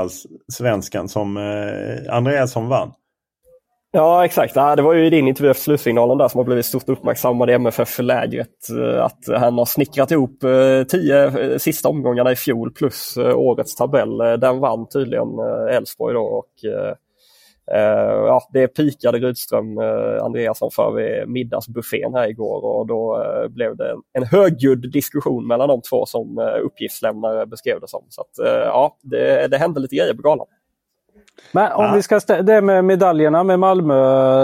svenskan 0.52 1.08
som 1.08 1.36
eh, 1.36 2.14
Andreasson 2.16 2.68
vann. 2.68 2.92
Ja 3.92 4.24
exakt, 4.24 4.54
det 4.54 4.82
var 4.82 4.94
ju 4.94 5.06
i 5.06 5.10
din 5.10 5.28
intervju 5.28 5.50
efter 5.50 5.62
slutsignalen 5.62 6.18
där 6.18 6.28
som 6.28 6.38
har 6.38 6.44
blivit 6.44 6.66
stort 6.66 6.88
uppmärksammad 6.88 7.50
i 7.50 7.52
MFF 7.52 7.88
för 7.88 8.02
lägret. 8.02 8.48
eh, 8.70 9.04
Att 9.04 9.40
han 9.40 9.58
har 9.58 9.64
snickrat 9.64 10.10
ihop 10.10 10.40
tio 10.88 11.58
sista 11.58 11.88
omgångarna 11.88 12.32
i 12.32 12.36
fjol 12.36 12.72
plus 12.72 13.16
årets 13.16 13.74
tabell. 13.76 14.18
Den 14.18 14.60
vann 14.60 14.88
tydligen 14.88 15.28
Elfsborg 15.70 16.14
då 16.14 16.20
och 16.20 16.50
ja, 18.26 18.40
det 18.52 18.68
pikade 18.68 19.18
Rydström 19.18 19.78
eh, 19.78 20.24
Andreasson 20.24 20.70
för 20.70 20.92
vid 20.92 21.28
middagsbuffén 21.28 22.14
här 22.14 22.28
igår 22.28 22.64
och 22.64 22.86
då 22.86 23.22
eh, 23.22 23.48
blev 23.48 23.76
det 23.76 23.94
en, 24.12 24.24
högljudd 24.24 24.92
diskussion 24.92 25.46
mellan 25.46 25.68
de 25.68 25.80
två 25.90 26.06
som 26.06 26.38
eh, 26.38 26.64
uppgiftslämnare 26.66 27.46
beskrev 27.46 27.80
det 27.80 27.88
som. 27.88 28.04
Så 28.08 28.20
att, 28.20 28.38
eh, 28.46 28.62
ja, 28.64 28.96
det, 29.02 29.48
det 29.50 29.58
hände 29.58 29.80
lite 29.80 29.96
grejer 29.96 30.14
på 30.14 30.22
galan. 30.22 30.46
Men 31.52 31.72
om 31.72 31.84
Ja. 31.84 31.92
vi 31.94 32.02
ska 32.02 32.18
det 32.42 32.60
med 32.60 32.84
medaljerna 32.84 33.42
med 33.44 33.58
Malmö 33.58 33.94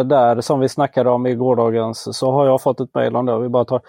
där 0.03 0.41
som 0.41 0.61
vi 0.61 0.69
snackade 0.69 1.11
om 1.11 1.27
i 1.27 1.35
gårdagens 1.35 2.19
så 2.19 2.31
har 2.31 2.47
jag 2.47 2.63
fått 2.63 2.81
ett 2.81 2.95
mejl 2.95 3.17
om 3.17 3.27
det. 3.27 3.39
Vi 3.39 3.49
bara 3.49 3.65
tar. 3.65 3.81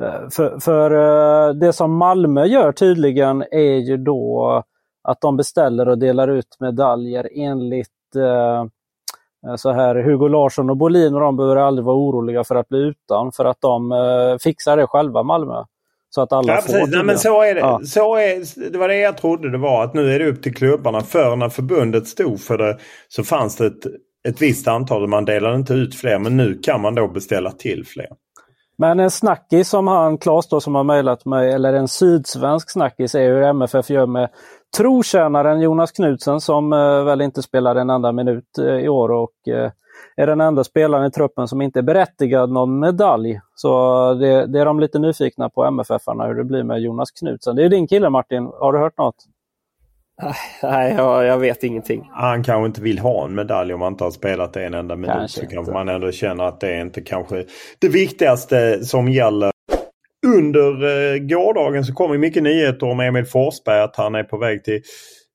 Eh, 0.00 0.28
För, 0.30 0.60
för 0.60 0.90
eh, 0.90 1.54
det 1.54 1.72
som 1.72 1.96
Malmö 1.96 2.44
gör 2.44 2.72
tydligen 2.72 3.42
är 3.50 3.76
ju 3.76 3.96
då 3.96 4.62
att 5.08 5.20
de 5.20 5.36
beställer 5.36 5.88
och 5.88 5.98
delar 5.98 6.28
ut 6.28 6.56
medaljer 6.60 7.28
enligt 7.34 8.16
eh, 8.16 8.64
så 9.56 9.72
här 9.72 9.94
Hugo 9.94 10.28
Larsson 10.28 10.70
och 10.70 10.76
Bolin 10.76 11.14
och 11.14 11.20
de 11.20 11.36
behöver 11.36 11.56
aldrig 11.56 11.84
vara 11.84 11.96
oroliga 11.96 12.44
för 12.44 12.54
att 12.54 12.68
bli 12.68 12.78
utan 12.78 13.32
för 13.32 13.44
att 13.44 13.60
de 13.60 13.92
eh, 13.92 14.38
fixar 14.40 14.76
det 14.76 14.86
själva 14.86 15.22
Malmö. 15.22 15.64
Så 16.10 16.22
att 16.22 16.32
alla 16.32 16.52
Ja, 16.52 16.60
får 16.60 16.72
precis. 16.72 16.94
Nej, 16.94 17.04
men 17.04 17.18
så 17.18 17.42
är 17.42 17.54
det. 17.54 17.60
Ja. 17.60 17.80
Så 17.84 18.16
är, 18.16 18.70
det 18.70 18.78
var 18.78 18.88
det 18.88 18.96
jag 18.96 19.16
trodde 19.16 19.50
det 19.50 19.58
var. 19.58 19.84
Att 19.84 19.94
nu 19.94 20.14
är 20.14 20.18
det 20.18 20.26
upp 20.28 20.42
till 20.42 20.54
klubbarna. 20.54 21.00
Förr 21.00 21.36
när 21.36 21.48
förbundet 21.48 22.06
stod 22.06 22.40
för 22.40 22.58
det 22.58 22.78
så 23.08 23.24
fanns 23.24 23.56
det 23.56 23.66
ett, 23.66 23.86
ett 24.28 24.42
visst 24.42 24.68
antal. 24.68 25.06
Man 25.06 25.24
delade 25.24 25.56
inte 25.56 25.74
ut 25.74 25.94
fler. 25.94 26.18
Men 26.18 26.36
nu 26.36 26.58
kan 26.62 26.80
man 26.80 26.94
då 26.94 27.08
beställa 27.08 27.52
till 27.52 27.86
fler. 27.86 28.08
Men 28.78 29.00
en 29.00 29.10
snackis 29.10 29.68
som 29.68 29.86
han, 29.86 30.18
Claes 30.18 30.48
då, 30.48 30.60
som 30.60 30.74
har 30.74 30.84
mejlat 30.84 31.24
mig, 31.24 31.52
eller 31.52 31.72
en 31.72 31.88
sydsvensk 31.88 32.70
snackis, 32.70 33.14
är 33.14 33.28
hur 33.28 33.42
MFF 33.42 33.90
gör 33.90 34.06
med 34.06 34.28
trotjänaren 34.76 35.60
Jonas 35.60 35.92
Knutsen 35.92 36.40
som 36.40 36.72
eh, 36.72 37.04
väl 37.04 37.20
inte 37.20 37.42
spelar 37.42 37.76
en 37.76 37.90
enda 37.90 38.12
minut 38.12 38.58
eh, 38.58 38.64
i 38.64 38.88
år 38.88 39.12
och 39.12 39.48
eh, 39.48 39.70
är 40.16 40.26
den 40.26 40.40
enda 40.40 40.64
spelaren 40.64 41.06
i 41.06 41.10
truppen 41.10 41.48
som 41.48 41.62
inte 41.62 41.78
är 41.78 41.82
berättigad 41.82 42.52
någon 42.52 42.78
medalj. 42.78 43.40
Så 43.54 44.14
det, 44.14 44.46
det 44.46 44.60
är 44.60 44.64
de 44.64 44.80
lite 44.80 44.98
nyfikna 44.98 45.48
på 45.48 45.64
MFF-arna 45.64 46.26
hur 46.26 46.34
det 46.34 46.44
blir 46.44 46.62
med 46.62 46.80
Jonas 46.80 47.10
Knutsen. 47.10 47.56
Det 47.56 47.64
är 47.64 47.68
din 47.68 47.86
kille 47.86 48.10
Martin, 48.10 48.50
har 48.60 48.72
du 48.72 48.78
hört 48.78 48.98
något? 48.98 49.16
Nej, 50.62 50.94
jag, 50.94 51.24
jag 51.24 51.38
vet 51.38 51.64
ingenting. 51.64 52.10
Han 52.12 52.42
kanske 52.42 52.66
inte 52.66 52.80
vill 52.80 52.98
ha 52.98 53.24
en 53.24 53.34
medalj 53.34 53.74
om 53.74 53.80
man 53.80 53.92
inte 53.92 54.04
har 54.04 54.10
spelat 54.10 54.56
en 54.56 54.74
enda 54.74 54.96
minut. 54.96 55.16
Kanske 55.16 55.40
så 55.40 55.46
kanske 55.46 55.72
man 55.72 55.88
ändå 55.88 56.12
känner 56.12 56.44
att 56.44 56.60
det 56.60 56.74
är 56.74 56.80
inte 56.80 57.00
kanske 57.00 57.44
det 57.78 57.88
viktigaste 57.88 58.84
som 58.84 59.08
gäller. 59.08 59.50
Under 60.26 60.84
eh, 60.84 61.18
gårdagen 61.18 61.84
så 61.84 61.92
kom 61.94 62.12
ju 62.12 62.18
mycket 62.18 62.42
nyheter 62.42 62.86
om 62.86 63.00
Emil 63.00 63.24
Forsberg 63.24 63.80
att 63.80 63.96
han 63.96 64.14
är 64.14 64.22
på 64.22 64.38
väg 64.38 64.64
till 64.64 64.82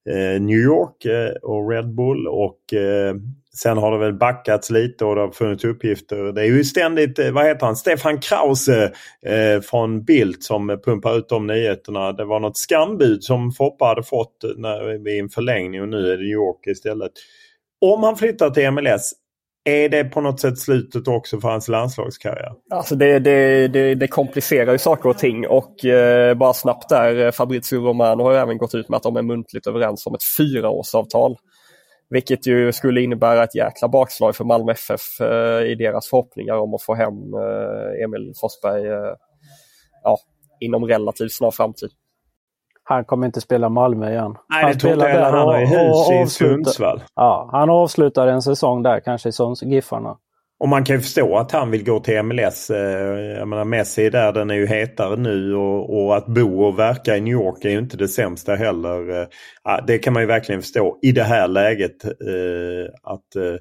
eh, 0.10 0.42
New 0.42 0.60
York 0.60 1.06
eh, 1.06 1.36
och 1.42 1.70
Red 1.72 1.96
Bull 1.96 2.28
och 2.28 2.74
eh, 2.74 3.16
sen 3.54 3.78
har 3.78 3.92
det 3.92 3.98
väl 3.98 4.14
backats 4.14 4.70
lite 4.70 5.06
och 5.06 5.16
det 5.16 5.22
har 5.22 5.32
funnits 5.32 5.64
uppgifter. 5.64 6.18
Det 6.18 6.42
är 6.42 6.46
ju 6.46 6.64
ständigt, 6.64 7.20
eh, 7.20 7.32
vad 7.32 7.46
heter 7.46 7.66
han, 7.66 7.76
Stefan 7.76 8.20
Krause 8.20 8.92
eh, 9.26 9.62
från 9.62 10.04
Bildt 10.04 10.44
som 10.44 10.80
pumpar 10.86 11.18
ut 11.18 11.30
de 11.30 11.48
nyheterna. 11.48 12.12
Det 12.12 12.26
var 12.26 12.40
något 12.40 12.58
skambud 12.58 13.24
som 13.24 13.52
Foppa 13.52 13.86
hade 13.86 14.04
fått 14.04 14.44
när, 14.58 15.04
vid 15.04 15.20
en 15.20 15.30
förlängning 15.30 15.82
och 15.82 15.90
nu 15.90 15.98
är 15.98 16.18
det 16.18 16.24
New 16.24 16.34
York 16.34 16.68
istället. 16.68 17.12
Om 17.82 18.04
han 18.04 18.18
flyttar 18.18 18.50
till 18.50 18.72
MLS, 18.72 19.14
är 19.64 19.90
det 19.90 20.04
på 20.04 20.22
något 20.22 20.40
sätt 20.40 20.60
slutet 20.60 21.08
också 21.08 21.40
för 21.40 21.50
hans 21.50 21.68
landslagskarriär? 21.68 22.54
Alltså 22.70 22.96
det, 22.96 23.20
det, 23.20 23.68
det, 23.68 23.96
det 23.96 24.08
komplicerar 24.08 24.72
ju 24.72 24.78
saker 24.78 25.10
och 25.10 25.18
ting 25.18 25.48
och 25.48 25.86
eh, 25.86 26.34
bara 26.34 26.54
snabbt 26.54 26.90
där, 26.90 27.26
eh, 27.26 27.32
Fabrizio 27.32 27.80
Romano 27.80 28.24
har 28.24 28.32
ju 28.32 28.38
även 28.38 28.58
gått 28.58 28.76
ut 28.76 28.90
med 28.90 28.98
att 28.98 29.04
de 29.04 29.18
är 29.18 29.22
muntligt 29.22 29.68
överens 29.68 30.08
om 30.08 30.16
ett 30.16 30.24
fyraårsavtal. 30.38 31.38
Vilket 32.10 32.48
ju 32.48 32.72
skulle 32.72 33.02
innebära 33.02 33.44
ett 33.44 33.56
jäkla 33.56 33.88
bakslag 33.88 34.36
för 34.36 34.44
Malmö 34.44 34.72
FF 34.72 35.22
eh, 35.22 35.72
i 35.72 35.76
deras 35.76 36.10
förhoppningar 36.10 36.56
om 36.56 36.74
att 36.74 36.84
få 36.84 36.96
hem 36.96 37.34
eh, 37.34 38.04
Emil 38.04 38.34
Forsberg 38.42 38.88
eh, 38.88 39.16
ja, 40.04 40.18
inom 40.60 40.86
relativt 40.86 41.32
snar 41.32 41.52
framtid. 41.52 41.90
Han 42.92 43.06
kommer 43.06 43.26
inte 43.26 43.42
spela 43.42 43.70
Malmö 43.70 44.10
igen. 44.12 44.38
Nej, 44.50 44.64
han 44.64 44.72
det 44.72 44.80
tror 44.80 44.94
inte 44.94 45.06
heller. 45.06 45.32
Han 45.32 45.48
har 45.48 45.60
hus 45.60 46.32
i 46.32 46.34
Sundsvall. 46.34 47.04
Ja, 47.16 47.50
han 47.52 47.70
avslutar 47.70 48.28
en 48.28 48.42
säsong 48.42 48.84
där, 48.84 49.00
kanske 49.00 49.30
i 49.30 49.32
Giffarna. 49.66 50.16
Och 50.60 50.70
man 50.70 50.84
kan 50.84 50.96
ju 50.96 51.02
förstå 51.02 51.38
att 51.38 51.52
han 51.52 51.72
vill 51.72 51.84
gå 51.84 52.00
till 52.00 52.24
MLS. 52.24 52.70
Eh, 52.70 52.78
jag 53.38 53.48
menar 53.48 53.66
Messi 53.66 54.10
där, 54.10 54.34
den 54.34 54.50
är 54.50 54.56
ju 54.56 54.68
hetare 54.68 55.16
nu 55.16 55.56
och, 55.56 56.04
och, 56.04 56.18
att 56.18 56.26
bo 56.26 56.64
och 56.64 56.80
verka 56.80 57.18
i 57.18 57.22
New 57.22 57.34
York 57.34 57.66
är 57.66 57.70
ju 57.70 57.80
inte 57.80 57.98
det 57.98 58.08
sämsta 58.08 58.56
heller. 58.56 59.22
Eh, 59.22 59.28
det 59.88 59.98
kan 59.98 60.14
man 60.14 60.24
ju 60.24 60.28
verkligen 60.28 60.62
förstå 60.62 61.00
i 61.02 61.12
det 61.12 61.24
här 61.24 61.48
läget. 61.48 62.04
Eh, 62.04 63.12
att 63.14 63.58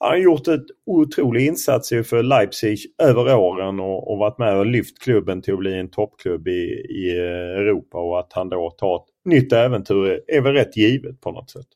han 0.00 0.10
har 0.10 0.16
gjort 0.16 0.48
ett 0.48 0.66
otrolig 0.86 1.46
insats 1.46 1.88
för 1.88 2.22
Leipzig 2.22 2.78
över 3.02 3.36
åren 3.36 3.80
och, 3.80 4.10
och 4.10 4.18
varit 4.18 4.38
med 4.38 4.58
och 4.58 4.66
lyft 4.66 5.02
klubben 5.02 5.42
till 5.42 5.52
att 5.52 5.58
bli 5.58 5.78
en 5.78 5.90
toppklubb 5.90 6.48
i, 6.48 6.86
i 6.90 7.10
Europa 7.56 7.98
och 7.98 8.20
att 8.20 8.32
han 8.32 8.48
då 8.48 8.70
tar 8.70 8.96
ett 8.96 9.02
nytt 9.24 9.52
äventyr 9.52 10.20
är 10.26 10.40
väl 10.40 10.52
rätt 10.52 10.76
givet 10.76 11.20
på 11.20 11.30
något 11.30 11.50
sätt. 11.50 11.66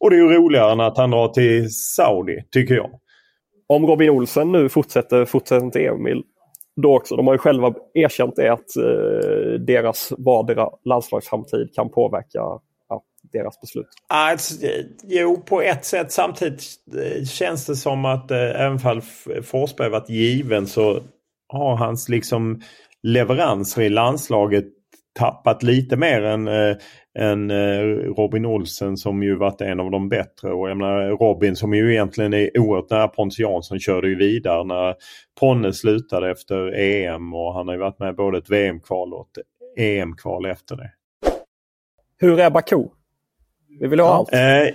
Och 0.00 0.10
det 0.10 0.16
är 0.16 0.20
ju 0.20 0.28
roligare 0.28 0.72
än 0.72 0.80
att 0.80 0.96
han 0.96 1.10
drar 1.10 1.28
till 1.28 1.70
Saudi, 1.70 2.44
tycker 2.50 2.74
jag 2.74 2.90
om 3.68 3.86
Robin 3.86 4.10
Olsen 4.10 4.52
nu 4.52 4.68
fortsätter, 4.68 5.24
fortsätter 5.24 5.70
till 5.70 5.86
Emil 5.86 6.22
då 6.82 6.96
också, 6.96 7.16
de 7.16 7.26
har 7.26 7.34
ju 7.34 7.38
själva 7.38 7.74
erkänt 7.94 8.36
det 8.36 8.52
att 8.52 8.76
eh, 8.76 9.60
deras 9.60 10.12
vardera 10.18 10.68
landslagsframtid 10.84 11.74
kan 11.74 11.90
påverka 11.90 12.42
deras 13.32 13.60
beslut. 13.60 13.88
Alltså, 14.06 14.66
jo, 15.04 15.42
på 15.42 15.62
ett 15.62 15.84
sätt. 15.84 16.12
Samtidigt 16.12 16.62
eh, 16.96 17.24
känns 17.24 17.66
det 17.66 17.76
som 17.76 18.04
att 18.04 18.30
eh, 18.30 18.38
även 18.38 18.78
fall 18.78 19.02
Forsberg 19.42 19.90
varit 19.90 20.10
given 20.10 20.66
så 20.66 21.00
har 21.48 21.76
hans 21.76 22.08
liksom 22.08 22.60
leveranser 23.02 23.82
i 23.82 23.88
landslaget 23.88 24.64
tappat 25.18 25.62
lite 25.62 25.96
mer 25.96 26.22
än, 26.22 26.48
eh, 26.48 26.76
än 27.18 27.50
eh, 27.50 27.80
Robin 28.16 28.46
Olsen 28.46 28.96
som 28.96 29.22
ju 29.22 29.36
varit 29.36 29.60
en 29.60 29.80
av 29.80 29.90
de 29.90 30.08
bättre. 30.08 30.52
Och 30.52 30.70
jag 30.70 30.76
menar, 30.76 31.08
Robin 31.08 31.56
som 31.56 31.74
ju 31.74 31.92
egentligen 31.92 32.34
är 32.34 32.58
oerhört 32.58 32.90
nära 32.90 33.08
Pontus 33.08 33.38
Jansson 33.38 33.80
körde 33.80 34.08
ju 34.08 34.16
vidare 34.16 34.64
när 34.64 34.94
Ponne 35.40 35.72
slutade 35.72 36.30
efter 36.30 36.74
EM 36.74 37.34
och 37.34 37.54
han 37.54 37.68
har 37.68 37.74
ju 37.74 37.80
varit 37.80 37.98
med 37.98 38.16
både 38.16 38.38
ett 38.38 38.50
VM-kval 38.50 39.14
och 39.14 39.28
ett 39.38 39.44
EM-kval 39.78 40.46
efter 40.46 40.76
det. 40.76 40.90
Hur 42.20 42.40
är 42.40 42.50
Baku? 42.50 42.84
Vi 43.80 43.88
vill 43.88 44.00
ha 44.00 44.14
allt. 44.14 44.32
Eh, 44.32 44.74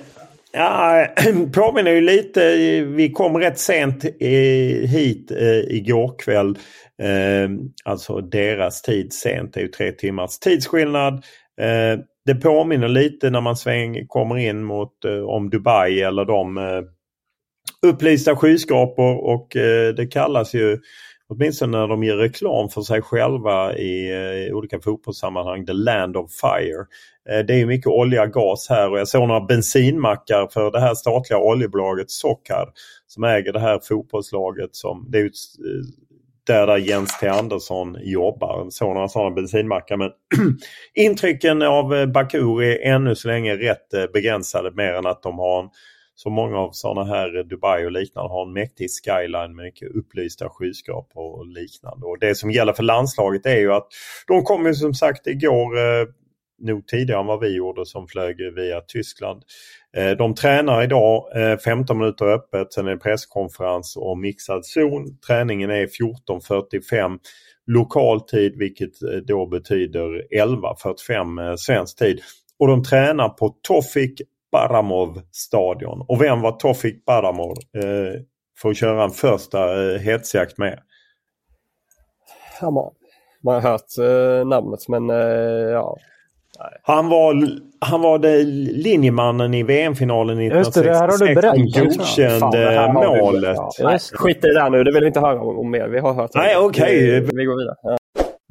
Ja, 0.55 1.07
påminner 1.53 1.91
ju 1.91 2.01
lite. 2.01 2.55
Vi 2.85 3.11
kom 3.11 3.37
rätt 3.37 3.59
sent 3.59 4.05
hit 4.89 5.31
eh, 5.31 5.75
igår 5.75 6.19
kväll. 6.19 6.57
Eh, 7.01 7.49
alltså 7.83 8.21
deras 8.21 8.81
tid 8.81 9.13
sent. 9.13 9.53
Det 9.53 9.59
är 9.59 9.61
ju 9.61 9.67
tre 9.67 9.91
timmars 9.91 10.39
tidsskillnad. 10.39 11.13
Eh, 11.61 11.99
det 12.25 12.35
påminner 12.35 12.87
lite 12.87 13.29
när 13.29 13.41
man 13.41 13.55
sväng, 13.55 14.07
kommer 14.07 14.37
in 14.37 14.63
mot 14.63 15.05
om 15.25 15.49
Dubai 15.49 16.01
eller 16.01 16.25
de 16.25 16.59
upplysta 17.85 18.35
skyskrapor 18.35 19.25
och 19.25 19.47
det 19.95 20.11
kallas 20.11 20.53
ju 20.53 20.79
åtminstone 21.33 21.77
när 21.77 21.87
de 21.87 22.03
ger 22.03 22.15
reklam 22.15 22.69
för 22.69 22.81
sig 22.81 23.01
själva 23.01 23.75
i, 23.75 24.09
i 24.47 24.53
olika 24.53 24.79
fotbollssammanhang, 24.79 25.65
the 25.65 25.73
land 25.73 26.17
of 26.17 26.31
fire. 26.31 26.85
Eh, 27.29 27.45
det 27.45 27.61
är 27.61 27.65
mycket 27.65 27.87
olja 27.87 28.23
och 28.23 28.31
gas 28.31 28.67
här 28.69 28.91
och 28.91 28.99
jag 28.99 29.07
såg 29.07 29.27
några 29.27 29.45
bensinmackar 29.45 30.47
för 30.53 30.71
det 30.71 30.79
här 30.79 30.95
statliga 30.95 31.39
oljebolaget 31.39 32.11
Sockar 32.11 32.69
som 33.07 33.23
äger 33.23 33.53
det 33.53 33.59
här 33.59 33.79
fotbollslaget. 33.83 34.75
Som, 34.75 35.07
det 35.09 35.19
är 35.19 35.23
eh, 35.23 35.29
där, 36.47 36.67
där 36.67 36.77
Jens 36.77 37.19
T 37.19 37.27
Andersson 37.27 37.97
jobbar. 38.01 38.67
Så 38.69 38.93
några 38.93 39.07
sådana 39.07 39.35
bensinmackar. 39.35 39.97
Men 39.97 40.09
intrycken 40.93 41.61
av 41.61 41.89
Bakur 41.89 42.07
Baku 42.07 42.63
är 42.63 42.93
ännu 42.93 43.15
så 43.15 43.27
länge 43.27 43.55
rätt 43.55 44.13
begränsade 44.13 44.71
mer 44.71 44.93
än 44.93 45.05
att 45.05 45.23
de 45.23 45.39
har 45.39 45.59
en 45.63 45.69
så 46.23 46.29
många 46.29 46.57
av 46.57 46.71
sådana 46.71 47.15
här 47.15 47.43
Dubai 47.43 47.85
och 47.85 47.91
liknande 47.91 48.29
har 48.29 48.45
en 48.45 48.53
mäktig 48.53 48.87
skyline 48.89 49.55
med 49.55 49.65
mycket 49.65 49.95
upplysta 49.95 50.49
skyskrapor 50.49 51.39
och 51.39 51.47
liknande. 51.47 52.05
Och 52.05 52.19
det 52.19 52.35
som 52.35 52.51
gäller 52.51 52.73
för 52.73 52.83
landslaget 52.83 53.45
är 53.45 53.57
ju 53.57 53.73
att 53.73 53.87
de 54.27 54.43
kom 54.43 54.65
ju 54.65 54.73
som 54.73 54.93
sagt 54.93 55.27
igår 55.27 55.77
eh, 55.77 56.05
nog 56.61 56.87
tidigare 56.87 57.19
än 57.19 57.27
vad 57.27 57.39
vi 57.39 57.55
gjorde 57.55 57.85
som 57.85 58.07
flög 58.07 58.53
via 58.55 58.81
Tyskland. 58.81 59.43
Eh, 59.97 60.11
de 60.11 60.35
tränar 60.35 60.83
idag 60.83 61.25
eh, 61.35 61.57
15 61.57 61.97
minuter 61.97 62.25
öppet, 62.25 62.73
sen 62.73 62.87
är 62.87 62.91
det 62.91 62.97
presskonferens 62.97 63.97
och 63.97 64.17
mixad 64.17 64.65
zon. 64.65 65.17
Träningen 65.27 65.69
är 65.69 65.87
14.45 65.87 67.19
lokal 67.67 68.21
tid 68.21 68.57
vilket 68.57 69.03
eh, 69.03 69.09
då 69.09 69.45
betyder 69.45 70.25
11.45 70.35 71.55
svensk 71.57 71.97
tid. 71.97 72.21
Och 72.59 72.67
de 72.67 72.83
tränar 72.83 73.29
på 73.29 73.55
Tofik 73.61 74.21
Baramov 74.53 75.21
stadion. 75.31 76.05
Och 76.07 76.21
vem 76.21 76.41
var 76.41 76.51
Tofik 76.51 77.05
Baramov 77.05 77.55
eh, 77.77 78.21
för 78.61 78.69
att 78.69 78.77
köra 78.77 79.03
en 79.03 79.11
första 79.11 79.91
eh, 79.93 79.99
hetsjakt 79.99 80.57
med? 80.57 80.79
Ja, 82.61 82.71
man, 82.71 82.91
man 83.43 83.53
har 83.53 83.61
hört 83.61 83.97
eh, 83.99 84.47
namnet 84.47 84.87
men 84.87 85.09
eh, 85.09 85.17
ja. 85.71 85.97
Han 86.81 87.09
var, 87.09 87.35
han 87.79 88.01
var 88.01 88.19
det 88.19 88.43
linjemannen 88.83 89.53
i 89.53 89.63
VM-finalen 89.63 90.39
1966. 90.39 90.87
det, 90.87 90.93
här 90.93 91.07
har 91.07 91.27
du 91.27 91.35
berättat. 91.35 91.97
godkände 91.97 92.91
målet. 92.93 93.57
Ja. 93.77 93.97
Skit 94.13 94.37
i 94.37 94.47
det 94.47 94.53
där 94.53 94.69
nu, 94.69 94.83
det 94.83 94.91
vill 94.91 95.01
vi 95.01 95.07
inte 95.07 95.19
höra 95.19 95.41
om, 95.41 95.59
om 95.59 95.71
mer. 95.71 95.87
Vi 95.87 95.99
har 95.99 96.13
hört 96.13 96.31
det. 96.33 96.39
Nej, 96.39 96.57
okej. 96.57 96.83
Okay. 96.83 97.19
Vi, 97.19 97.29
vi, 97.33 97.45
går 97.45 97.57
vidare. 97.57 97.75
Ja. 97.83 97.97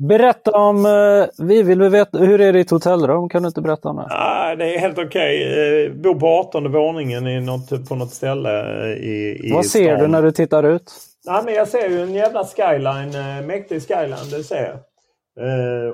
Berätta 0.09 0.51
om, 0.51 0.87
eh, 0.87 1.47
vi 1.47 1.63
vill 1.63 1.83
veta, 1.83 2.19
hur 2.19 2.41
är 2.41 2.53
ditt 2.53 2.71
hotellrum? 2.71 3.29
Kan 3.29 3.43
du 3.43 3.49
inte 3.49 3.61
berätta 3.61 3.89
om 3.89 3.97
det? 3.97 4.07
Ah, 4.11 4.55
det 4.55 4.75
är 4.75 4.79
helt 4.79 4.99
okej. 4.99 5.07
Okay. 5.07 5.87
Eh, 5.87 5.93
bor 5.93 6.15
på 6.15 6.27
18 6.27 6.73
våningen 6.73 7.27
i 7.27 7.41
något, 7.41 7.89
på 7.89 7.95
något 7.95 8.11
ställe 8.11 8.61
eh, 8.61 8.93
i, 8.93 9.41
i 9.45 9.53
Vad 9.53 9.67
ser 9.67 9.97
du 9.97 10.07
när 10.07 10.23
du 10.23 10.33
tittar 10.33 10.63
ut? 10.63 10.93
Ah, 11.27 11.43
men 11.43 11.55
jag 11.55 11.69
ser 11.69 11.89
ju 11.89 12.03
en 12.03 12.15
jävla 12.15 12.45
skyline, 12.45 13.47
mäktig 13.47 13.83
skyline, 13.83 14.31
det 14.31 14.45
ser 14.45 14.65
jag. 14.65 14.79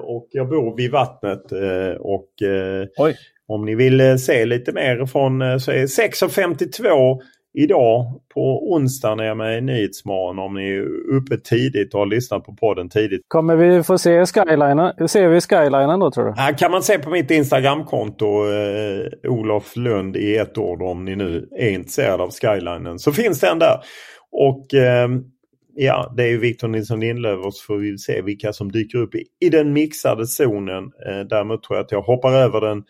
Och 0.00 0.28
jag 0.30 0.48
bor 0.48 0.76
vid 0.76 0.92
vattnet 0.92 1.52
och 2.00 2.28
Oj. 2.96 3.16
om 3.48 3.64
ni 3.64 3.74
vill 3.74 4.18
se 4.18 4.44
lite 4.44 4.72
mer 4.72 5.06
från 5.06 5.60
så 5.60 5.70
är 5.70 5.86
6.52 5.86 7.18
idag 7.58 8.20
på 8.34 8.72
onsdag 8.72 9.14
när 9.14 9.24
jag 9.24 9.30
är 9.30 9.34
med 9.34 9.58
i 9.58 9.60
Nyhetsmorgon 9.60 10.38
om 10.38 10.54
ni 10.54 10.70
är 10.70 10.82
uppe 11.16 11.36
tidigt 11.36 11.94
och 11.94 12.00
har 12.00 12.06
lyssnat 12.06 12.44
på 12.44 12.52
podden 12.52 12.88
tidigt. 12.88 13.20
Kommer 13.28 13.56
vi 13.56 13.82
få 13.82 13.98
se 13.98 14.26
skylinen? 14.26 15.08
Ser 15.08 15.28
vi 15.28 15.40
skylinen 15.40 16.00
då 16.00 16.10
tror 16.10 16.24
du? 16.24 16.32
Här 16.36 16.58
kan 16.58 16.70
man 16.70 16.82
se 16.82 16.98
på 16.98 17.10
mitt 17.10 17.30
Instagramkonto 17.30 18.26
eh, 18.26 19.30
Olof 19.30 19.76
Lund 19.76 20.16
i 20.16 20.36
ett 20.36 20.58
ord 20.58 20.82
om 20.82 21.04
ni 21.04 21.16
nu 21.16 21.48
är 21.58 21.70
intresserade 21.70 22.22
av 22.22 22.30
skylinen. 22.30 22.98
Så 22.98 23.12
finns 23.12 23.40
den 23.40 23.58
där. 23.58 23.80
Och 24.32 24.74
eh, 24.74 25.08
ja, 25.74 26.12
det 26.16 26.22
är 26.22 26.28
ju 26.28 26.38
Victor 26.38 26.68
Nilsson 26.68 27.00
Lindlöf 27.00 27.44
och 27.44 27.54
så 27.54 27.64
får 27.64 27.76
vi 27.76 27.98
se 27.98 28.22
vilka 28.22 28.52
som 28.52 28.72
dyker 28.72 28.98
upp 28.98 29.14
i, 29.14 29.24
i 29.40 29.48
den 29.48 29.72
mixade 29.72 30.26
zonen. 30.26 30.84
Eh, 30.84 31.20
däremot 31.20 31.62
tror 31.62 31.76
jag 31.76 31.84
att 31.84 31.92
jag 31.92 32.02
hoppar 32.02 32.32
över 32.32 32.60
den 32.60 32.82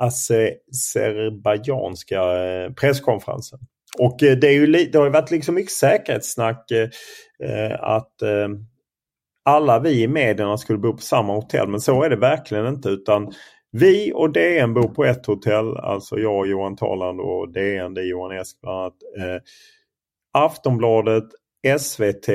azerbajdzjanska 0.00 2.20
eh, 2.20 2.72
presskonferensen. 2.72 3.58
Och 3.98 4.22
eh, 4.22 4.36
det, 4.36 4.48
är 4.48 4.52
ju, 4.52 4.66
det 4.66 4.98
har 4.98 5.04
ju 5.04 5.12
varit 5.12 5.30
liksom 5.30 5.54
mycket 5.54 5.72
säkerhetssnack 5.72 6.70
eh, 6.70 6.88
eh, 7.48 7.80
att 7.80 8.22
eh, 8.22 8.48
alla 9.44 9.78
vi 9.78 10.02
i 10.02 10.08
medierna 10.08 10.58
skulle 10.58 10.78
bo 10.78 10.92
på 10.92 11.02
samma 11.02 11.34
hotell. 11.34 11.68
Men 11.68 11.80
så 11.80 12.02
är 12.02 12.10
det 12.10 12.16
verkligen 12.16 12.66
inte. 12.66 12.88
utan 12.88 13.32
vi 13.72 14.12
och 14.14 14.32
DN 14.32 14.74
bor 14.74 14.88
på 14.88 15.04
ett 15.04 15.26
hotell. 15.26 15.76
Alltså 15.76 16.18
jag, 16.18 16.46
Johan 16.46 16.76
Taland 16.76 17.20
och 17.20 17.52
DN, 17.52 17.94
det 17.94 18.00
är 18.00 18.04
Johan 18.04 18.38
Esk 18.38 18.60
bland 18.60 18.78
annat. 18.78 18.94
Eh, 19.18 19.42
Aftonbladet, 20.32 21.24
SVT 21.78 22.28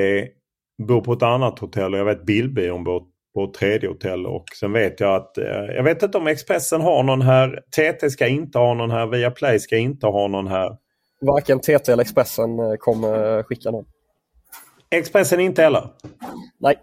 bor 0.88 1.00
på 1.00 1.12
ett 1.12 1.22
annat 1.22 1.58
hotell 1.58 1.94
och 1.94 2.00
jag 2.00 2.04
vet 2.04 2.26
Bildbyrån 2.26 2.84
bor 2.84 3.02
på 3.34 3.44
ett 3.44 3.54
tredje 3.54 3.88
hotell. 3.88 4.26
Och 4.26 4.44
sen 4.60 4.72
vet 4.72 5.00
jag 5.00 5.14
att, 5.14 5.38
eh, 5.38 5.74
jag 5.74 5.82
vet 5.82 6.02
inte 6.02 6.18
om 6.18 6.26
Expressen 6.26 6.80
har 6.80 7.02
någon 7.02 7.22
här. 7.22 7.60
TT 7.76 8.10
ska 8.10 8.26
inte 8.26 8.58
ha 8.58 8.74
någon 8.74 8.90
här. 8.90 9.06
Viaplay 9.06 9.58
ska 9.60 9.76
inte 9.76 10.06
ha 10.06 10.28
någon 10.28 10.46
här 10.46 10.76
varken 11.20 11.60
TT 11.60 11.92
eller 11.92 12.02
Expressen 12.02 12.58
eh, 12.58 12.74
kommer 12.78 13.42
skicka 13.42 13.70
någon. 13.70 13.84
Expressen 14.90 15.40
inte 15.40 15.62
heller? 15.62 15.90
Nej. 16.60 16.76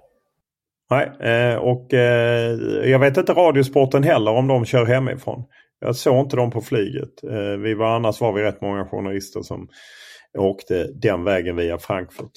Nej, 0.89 1.11
eh, 1.19 1.55
och 1.55 1.93
eh, 1.93 2.51
jag 2.89 2.99
vet 2.99 3.17
inte 3.17 3.33
Radiosporten 3.33 4.03
heller 4.03 4.31
om 4.31 4.47
de 4.47 4.65
kör 4.65 4.85
hemifrån. 4.85 5.43
Jag 5.79 5.95
såg 5.95 6.19
inte 6.19 6.35
dem 6.35 6.51
på 6.51 6.61
flyget. 6.61 7.09
Vi 7.63 7.73
var, 7.73 7.95
annars 7.95 8.21
var 8.21 8.33
vi 8.33 8.43
rätt 8.43 8.61
många 8.61 8.85
journalister 8.85 9.41
som 9.41 9.67
åkte 10.37 10.87
den 10.93 11.23
vägen 11.23 11.55
via 11.55 11.77
Frankfurt. 11.77 12.31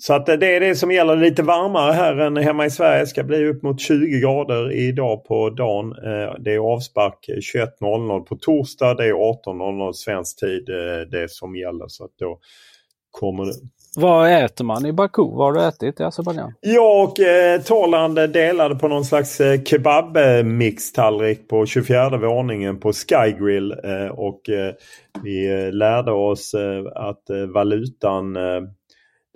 Så 0.00 0.14
att 0.14 0.26
det 0.26 0.46
är 0.46 0.60
det 0.60 0.74
som 0.74 0.90
gäller. 0.90 1.16
Lite 1.16 1.42
varmare 1.42 1.92
här 1.92 2.16
än 2.16 2.36
hemma 2.36 2.66
i 2.66 2.70
Sverige. 2.70 3.00
Det 3.00 3.06
ska 3.06 3.24
bli 3.24 3.46
upp 3.46 3.62
mot 3.62 3.80
20 3.80 4.20
grader 4.20 4.72
idag 4.72 5.24
på 5.24 5.50
dagen. 5.50 5.92
Eh, 5.92 6.34
det 6.38 6.54
är 6.54 6.58
avspark 6.58 7.28
21.00 7.54 8.20
på 8.20 8.36
torsdag. 8.36 8.94
Det 8.94 9.04
är 9.04 9.12
18.00 9.12 9.92
svensk 9.92 10.40
tid 10.40 10.68
eh, 10.68 11.08
det 11.10 11.30
som 11.30 11.56
gäller. 11.56 11.88
Så 11.88 12.04
att 12.04 12.10
då 12.18 12.38
kommer 13.10 13.52
Vad 13.96 14.44
äter 14.44 14.64
man 14.64 14.86
i 14.86 14.92
Baku? 14.92 15.22
Vad 15.22 15.46
har 15.46 15.52
du 15.52 15.68
ätit 15.68 16.00
i 16.00 16.02
Azerbajdzjan? 16.02 16.54
Jag 16.60 17.04
och 17.04 17.20
eh, 17.20 17.60
Torland 17.60 18.14
delade 18.14 18.74
på 18.74 18.88
någon 18.88 19.04
slags 19.04 19.40
eh, 19.40 19.62
kebabmixtallrik 19.62 21.48
på 21.48 21.66
24 21.66 22.16
våningen 22.16 22.80
på 22.80 22.92
Skygrill. 22.92 23.72
Eh, 23.84 24.06
och 24.06 24.48
eh, 24.48 24.74
vi 25.22 25.64
eh, 25.66 25.72
lärde 25.72 26.12
oss 26.12 26.54
att 26.94 27.22
valutan 27.54 28.36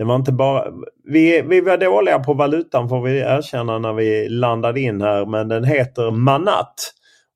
det 0.02 0.06
var 0.06 0.16
inte 0.16 0.32
bara... 0.32 0.64
Vi, 1.04 1.42
vi 1.42 1.60
var 1.60 1.78
dåliga 1.78 2.18
på 2.18 2.34
valutan 2.34 2.88
får 2.88 3.02
vi 3.02 3.18
erkänna 3.18 3.78
när 3.78 3.92
vi 3.92 4.28
landade 4.28 4.80
in 4.80 5.00
här 5.00 5.26
men 5.26 5.48
den 5.48 5.64
heter 5.64 6.10
Manat. 6.10 6.74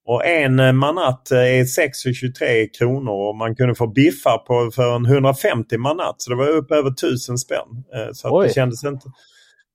Och 0.07 0.27
en 0.27 0.77
manat 0.77 1.31
är 1.31 1.65
6,23 1.65 2.69
kronor 2.79 3.29
och 3.29 3.37
man 3.37 3.57
kunde 3.57 3.75
få 3.75 3.87
biffar 3.87 4.39
på 4.39 4.71
för 4.71 4.97
en 4.97 5.07
150 5.07 5.79
manat. 5.79 6.15
Så 6.19 6.31
det 6.31 6.37
var 6.37 6.49
upp 6.49 6.71
över 6.71 6.91
1000 6.91 7.39
spänn. 7.39 7.59
Eh, 7.95 8.13
så 8.13 8.43
det, 8.43 8.55
kändes 8.55 8.85
inte, 8.85 9.07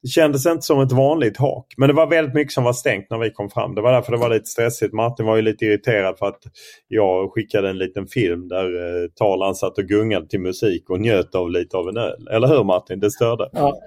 det 0.03 0.07
kändes 0.07 0.45
inte 0.45 0.61
som 0.61 0.81
ett 0.81 0.91
vanligt 0.91 1.37
hak. 1.37 1.73
Men 1.77 1.87
det 1.87 1.93
var 1.93 2.07
väldigt 2.07 2.33
mycket 2.33 2.53
som 2.53 2.63
var 2.63 2.73
stängt 2.73 3.09
när 3.09 3.17
vi 3.17 3.31
kom 3.31 3.49
fram. 3.49 3.75
Det 3.75 3.81
var 3.81 3.91
därför 3.91 4.11
det 4.11 4.17
var 4.17 4.29
lite 4.29 4.45
stressigt. 4.45 4.93
Martin 4.93 5.25
var 5.25 5.35
ju 5.35 5.41
lite 5.41 5.65
irriterad 5.65 6.17
för 6.17 6.25
att 6.25 6.39
jag 6.87 7.31
skickade 7.33 7.69
en 7.69 7.77
liten 7.77 8.07
film 8.07 8.47
där 8.47 8.65
eh, 8.65 9.07
Talan 9.15 9.55
satt 9.55 9.77
och 9.77 9.83
gungade 9.83 10.27
till 10.27 10.39
musik 10.39 10.89
och 10.89 11.01
njöt 11.01 11.35
av 11.35 11.51
lite 11.51 11.77
av 11.77 11.89
en 11.89 11.97
öl. 11.97 12.27
Eller 12.31 12.47
hur 12.47 12.63
Martin? 12.63 12.99
Det 12.99 13.11
störde? 13.11 13.49
Ja. 13.53 13.77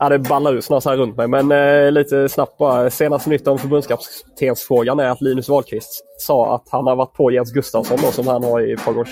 Ja, 0.00 0.08
det 0.08 0.18
ballar 0.18 0.54
ur 0.54 0.60
snart 0.60 0.84
här 0.84 0.96
runt 0.96 1.16
mig. 1.16 1.28
Men 1.28 1.52
eh, 1.52 1.92
lite 1.92 2.28
snabbt 2.28 2.58
bara. 2.58 2.90
Senaste 2.90 3.30
nytt 3.30 3.48
om 3.48 3.58
förbundskaptensfrågan 3.58 5.00
är 5.00 5.08
att 5.10 5.20
Linus 5.20 5.48
Wahlqvist 5.48 6.04
sa 6.18 6.54
att 6.54 6.68
han 6.70 6.86
har 6.86 6.96
varit 6.96 7.12
på 7.12 7.30
Jens 7.30 7.52
Gustafsson 7.52 7.98
då, 8.02 8.10
som 8.12 8.26
han 8.26 8.44
har 8.44 8.60
i 8.60 8.76
Pogon 8.76 9.04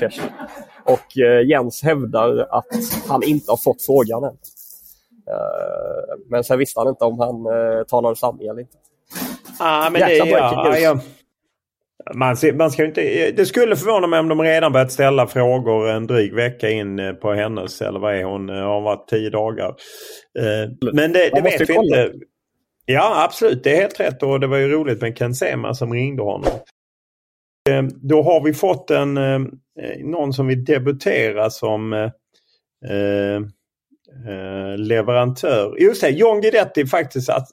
Och 0.84 1.18
eh, 1.18 1.48
Jens 1.48 1.82
hävdar 1.82 2.46
att 2.50 2.66
han 3.08 3.22
inte 3.22 3.52
har 3.52 3.56
fått 3.56 3.82
frågan 3.82 4.24
än. 4.24 4.36
Eh, 5.30 6.18
men 6.30 6.44
sen 6.44 6.58
visste 6.58 6.80
han 6.80 6.88
inte 6.88 7.04
om 7.04 7.18
han 7.18 7.46
eh, 7.46 7.84
talade 7.84 8.16
sanning 8.16 8.48
eller 8.48 8.60
inte. 8.60 8.76
Ah, 9.60 9.90
men 9.90 10.00
det, 10.00 10.16
ja, 10.16 10.78
ja, 10.78 11.00
man, 12.14 12.36
man 12.54 12.70
ska 12.70 12.84
inte, 12.84 13.30
det 13.30 13.46
skulle 13.46 13.76
förvåna 13.76 14.06
mig 14.06 14.20
om 14.20 14.28
de 14.28 14.42
redan 14.42 14.72
börjat 14.72 14.92
ställa 14.92 15.26
frågor 15.26 15.88
en 15.90 16.06
dryg 16.06 16.34
vecka 16.34 16.70
in 16.70 16.98
eh, 16.98 17.12
på 17.12 17.32
hennes, 17.32 17.82
eller 17.82 17.98
vad 17.98 18.14
är 18.14 18.24
hon, 18.24 18.48
har 18.48 18.80
varit 18.80 19.08
tio 19.08 19.30
dagar. 19.30 19.74
Men 20.92 21.12
det, 21.12 21.30
det 21.34 21.40
vet 21.40 21.60
vi 21.60 21.66
kolla. 21.66 22.04
inte. 22.04 22.12
Ja 22.84 23.24
absolut, 23.24 23.64
det 23.64 23.76
är 23.76 23.80
helt 23.80 24.00
rätt 24.00 24.22
och 24.22 24.40
det 24.40 24.46
var 24.46 24.56
ju 24.56 24.68
roligt 24.68 25.00
med 25.00 25.18
Ken 25.18 25.34
Sema 25.34 25.74
som 25.74 25.92
ringde 25.92 26.22
honom. 26.22 26.50
Då 27.94 28.22
har 28.22 28.44
vi 28.44 28.54
fått 28.54 28.90
en 28.90 29.14
någon 29.98 30.32
som 30.32 30.46
vill 30.46 30.64
debutera 30.64 31.50
som 31.50 31.92
eh, 31.92 33.40
leverantör. 34.76 35.76
Just 35.78 36.00
det, 36.00 36.10
John 36.10 36.40
Guidetti 36.40 36.86
faktiskt 36.86 37.30
att 37.30 37.48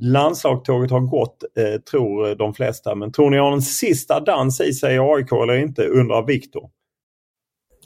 landslagståget 0.00 0.90
har 0.90 1.00
gått, 1.00 1.44
eh, 1.58 1.80
tror 1.80 2.34
de 2.34 2.54
flesta. 2.54 2.94
Men 2.94 3.12
tror 3.12 3.30
ni 3.30 3.38
har 3.38 3.52
en 3.52 3.62
sista 3.62 4.20
dans 4.20 4.60
i 4.60 4.72
sig 4.72 4.94
i 4.94 4.98
AIK 4.98 5.32
eller 5.32 5.56
inte, 5.56 5.86
undrar 5.86 6.26
Viktor. 6.26 6.70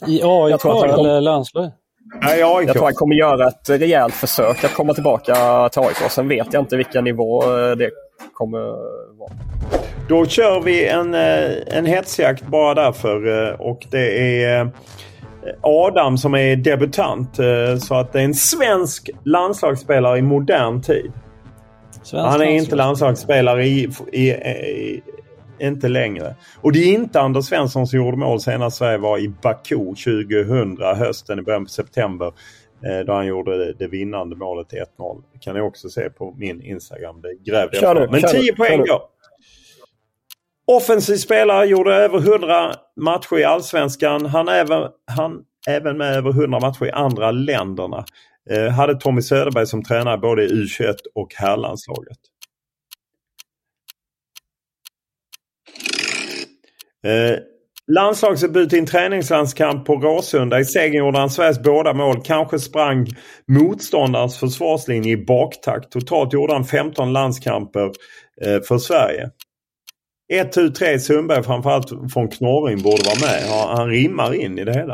I 0.07 0.21
AIK 0.23 0.65
eller 0.65 1.21
landslag? 1.21 1.71
Nej, 2.21 2.43
AIK. 2.43 2.67
Jag 2.67 2.75
tror 2.75 2.85
han 2.85 2.93
kommer 2.93 3.15
göra 3.15 3.47
ett 3.47 3.69
rejält 3.69 4.13
försök 4.13 4.63
att 4.63 4.73
komma 4.73 4.93
tillbaka 4.93 5.69
till 5.69 5.81
AIK. 5.81 6.11
Sen 6.11 6.27
vet 6.27 6.53
jag 6.53 6.61
inte 6.61 6.77
vilken 6.77 7.03
nivå 7.03 7.43
eh, 7.43 7.71
det 7.71 7.91
kommer 8.33 8.59
vara. 9.17 9.31
Då 10.09 10.25
kör 10.25 10.61
vi 10.61 10.87
en, 10.87 11.13
eh, 11.13 11.77
en 11.77 11.85
hetsjakt 11.85 12.47
bara 12.47 12.73
därför 12.73 13.47
eh, 13.49 13.59
och 13.59 13.87
det 13.91 14.43
är 14.43 14.71
Adam 15.61 16.17
som 16.17 16.35
är 16.35 16.55
debutant. 16.55 17.35
Så 17.79 17.95
att 17.95 18.13
det 18.13 18.19
är 18.19 18.23
en 18.23 18.33
svensk 18.33 19.09
landslagsspelare 19.23 20.17
i 20.17 20.21
modern 20.21 20.81
tid. 20.81 21.11
Svensk 22.03 22.29
han 22.29 22.41
är 22.41 22.45
inte 22.45 22.75
landslagsspelare 22.75 23.65
i, 23.65 23.89
i, 24.11 24.29
i, 24.31 25.03
inte 25.59 25.87
längre. 25.87 26.35
Och 26.61 26.71
det 26.71 26.79
är 26.79 26.93
inte 26.93 27.21
Anders 27.21 27.45
Svensson 27.45 27.87
som 27.87 27.99
gjorde 27.99 28.17
mål 28.17 28.41
senast 28.41 28.77
Sverige 28.77 28.97
var 28.97 29.17
i 29.17 29.29
Baku 29.29 29.75
2000 29.75 30.77
hösten 30.95 31.39
i 31.39 31.41
början 31.41 31.65
på 31.65 31.69
september. 31.69 32.31
Eh, 32.85 33.05
då 33.05 33.13
han 33.13 33.25
gjorde 33.25 33.57
det, 33.57 33.73
det 33.73 33.87
vinnande 33.87 34.35
målet 34.35 34.67
1-0. 34.97 35.23
Det 35.33 35.39
kan 35.39 35.55
ni 35.55 35.61
också 35.61 35.89
se 35.89 36.09
på 36.09 36.35
min 36.37 36.61
Instagram. 36.61 37.21
Det 37.21 37.51
grävde 37.51 37.77
jag. 37.81 38.11
Men 38.11 38.21
10 38.21 38.55
poäng 38.55 38.83
då. 38.87 39.09
Offensiv 40.67 41.15
spelare, 41.15 41.65
gjorde 41.65 41.95
över 41.95 42.17
100 42.17 42.73
matcher 43.01 43.37
i 43.37 43.43
Allsvenskan. 43.43 44.25
Han 44.25 44.47
även, 44.47 44.89
han 45.11 45.41
även 45.67 45.97
med 45.97 46.15
över 46.15 46.29
100 46.29 46.59
matcher 46.59 46.85
i 46.85 46.91
andra 46.91 47.31
länderna. 47.31 48.05
Eh, 48.49 48.69
hade 48.69 48.95
Tommy 48.95 49.21
Söderberg 49.21 49.67
som 49.67 49.83
tränare 49.83 50.17
både 50.17 50.43
i 50.43 50.47
U21 50.47 50.95
och 51.15 51.33
herrlandslaget. 51.35 52.17
Eh, 57.05 57.39
landslagsdebut 57.91 58.73
i 58.73 58.79
en 58.79 58.85
träningslandskamp 58.85 59.85
på 59.85 59.95
Råsunda. 59.95 60.59
I 60.59 60.65
segern 60.65 61.05
gjorde 61.05 61.19
han 61.19 61.29
Sveriges 61.29 61.63
båda 61.63 61.93
mål. 61.93 62.21
Kanske 62.23 62.59
sprang 62.59 63.07
motståndarens 63.47 64.39
försvarslinje 64.39 65.11
i 65.11 65.25
baktakt. 65.25 65.91
Totalt 65.91 66.33
gjorde 66.33 66.53
han 66.53 66.65
15 66.65 67.13
landskamper 67.13 67.91
eh, 68.41 68.61
för 68.67 68.77
Sverige. 68.77 69.29
1, 70.33 70.51
2, 70.51 70.69
3 70.69 70.99
Sundberg 70.99 71.43
framförallt 71.43 72.13
från 72.13 72.27
Knorring 72.27 72.81
borde 72.81 73.03
vara 73.03 73.31
med. 73.31 73.49
Han 73.77 73.89
rimmar 73.89 74.33
in 74.33 74.59
i 74.59 74.63
det 74.63 74.73
hela. 74.73 74.93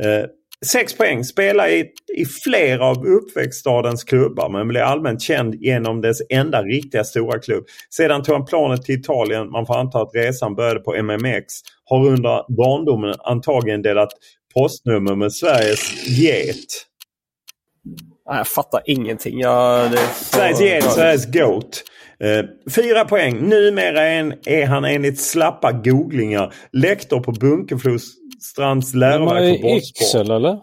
Eh, 0.00 0.26
Sex 0.66 0.96
poäng. 0.96 1.24
Spelar 1.24 1.68
i, 1.68 1.90
i 2.16 2.24
flera 2.44 2.86
av 2.86 3.06
uppväxtstadens 3.06 4.04
klubbar 4.04 4.48
men 4.48 4.68
blev 4.68 4.84
allmänt 4.84 5.22
känd 5.22 5.54
genom 5.54 6.00
dess 6.00 6.18
enda 6.30 6.62
riktiga 6.62 7.04
stora 7.04 7.38
klubb. 7.38 7.64
Sedan 7.90 8.22
tog 8.22 8.34
han 8.34 8.44
planet 8.44 8.82
till 8.82 9.00
Italien. 9.00 9.50
Man 9.50 9.66
får 9.66 9.78
anta 9.78 10.02
att 10.02 10.14
resan 10.14 10.54
började 10.54 10.80
på 10.80 11.02
MMX. 11.02 11.44
Har 11.84 12.06
under 12.06 12.56
barndomen 12.56 13.14
antagligen 13.18 13.82
delat 13.82 14.10
postnummer 14.54 15.14
med 15.14 15.32
Sveriges 15.32 16.08
get. 16.08 16.86
Jag 18.24 18.48
fattar 18.48 18.82
ingenting. 18.86 19.40
Jag, 19.40 19.90
Sveriges 20.14 20.60
get, 20.60 20.92
Sveriges 20.92 21.26
GOAT. 21.26 21.82
Eh, 22.24 22.44
fyra 22.74 23.04
poäng. 23.04 23.48
Numera 23.48 24.02
är 24.46 24.66
han 24.66 24.84
enligt 24.84 25.20
slappa 25.20 25.72
googlingar 25.72 26.54
lektor 26.72 27.20
på 27.20 27.32
Bunkeflostrands 27.32 28.94
läroverk 28.94 29.60
för 29.60 29.62
bollsport. 29.62 30.30
eller? 30.30 30.58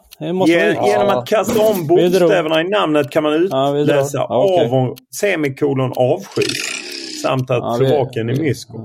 Gen, 0.47 0.85
genom 0.85 1.07
att 1.07 1.27
kasta 1.27 1.61
om 1.61 1.87
bokstäverna 1.87 2.61
i 2.61 2.63
namnet 2.63 3.09
kan 3.09 3.23
man 3.23 3.33
utläsa 3.33 4.17
ja, 4.17 4.45
okay. 4.45 4.79
av 4.79 4.95
semikolon 5.19 5.93
avsky. 5.95 6.41
Samt 7.21 7.51
att 7.51 7.81
ja, 7.81 8.09
är 8.15 8.23
mysko. 8.23 8.83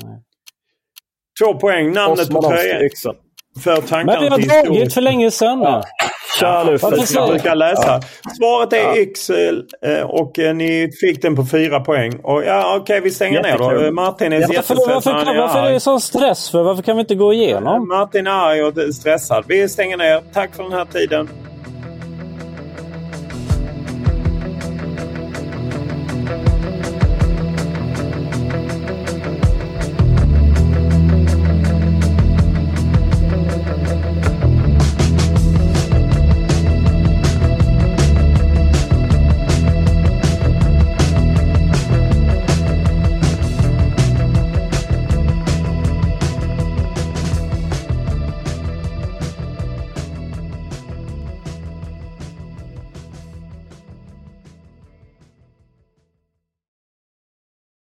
Två 1.42 1.54
poäng. 1.54 1.92
Namnet 1.92 2.30
på 2.30 2.42
tröjan. 2.42 2.90
För 3.64 3.76
tankarna 3.76 4.20
Men 4.20 4.40
vi 4.40 4.48
har 4.48 4.64
dragit 4.64 4.94
för 4.94 5.00
länge 5.00 5.30
sedan. 5.30 5.60
Ja. 5.60 5.82
Kör 6.38 6.64
nu 6.64 6.78
för 6.78 7.14
jag 7.14 7.28
brukar 7.28 7.54
läsa. 7.54 8.00
Svaret 8.36 8.72
är 8.72 8.76
ja. 8.76 8.96
Yxel 8.96 9.64
eh, 9.82 10.00
och 10.00 10.38
eh, 10.38 10.54
ni 10.54 10.90
fick 11.00 11.22
den 11.22 11.36
på 11.36 11.46
fyra 11.46 11.80
poäng. 11.80 12.20
Och, 12.22 12.44
ja, 12.44 12.76
Okej, 12.76 12.82
okay, 12.82 13.00
vi 13.00 13.10
stänger 13.10 13.42
ner 13.42 13.58
då. 13.58 13.92
Martin 13.92 14.32
är 14.32 14.40
ja, 14.40 14.48
jättestressad. 14.52 14.94
Varför, 14.94 15.12
varför, 15.12 15.38
varför 15.38 15.68
är 15.68 15.72
det 15.72 15.80
sån 15.80 16.00
stress? 16.00 16.50
för? 16.50 16.62
Varför 16.62 16.82
kan 16.82 16.96
vi 16.96 17.00
inte 17.00 17.14
gå 17.14 17.32
igenom? 17.32 17.88
Martin 17.88 18.26
är 18.26 18.30
arg 18.30 18.64
och 18.64 18.94
stressad. 18.94 19.44
Vi 19.48 19.68
stänger 19.68 19.96
ner. 19.96 20.22
Tack 20.32 20.56
för 20.56 20.62
den 20.62 20.72
här 20.72 20.84
tiden. 20.84 21.28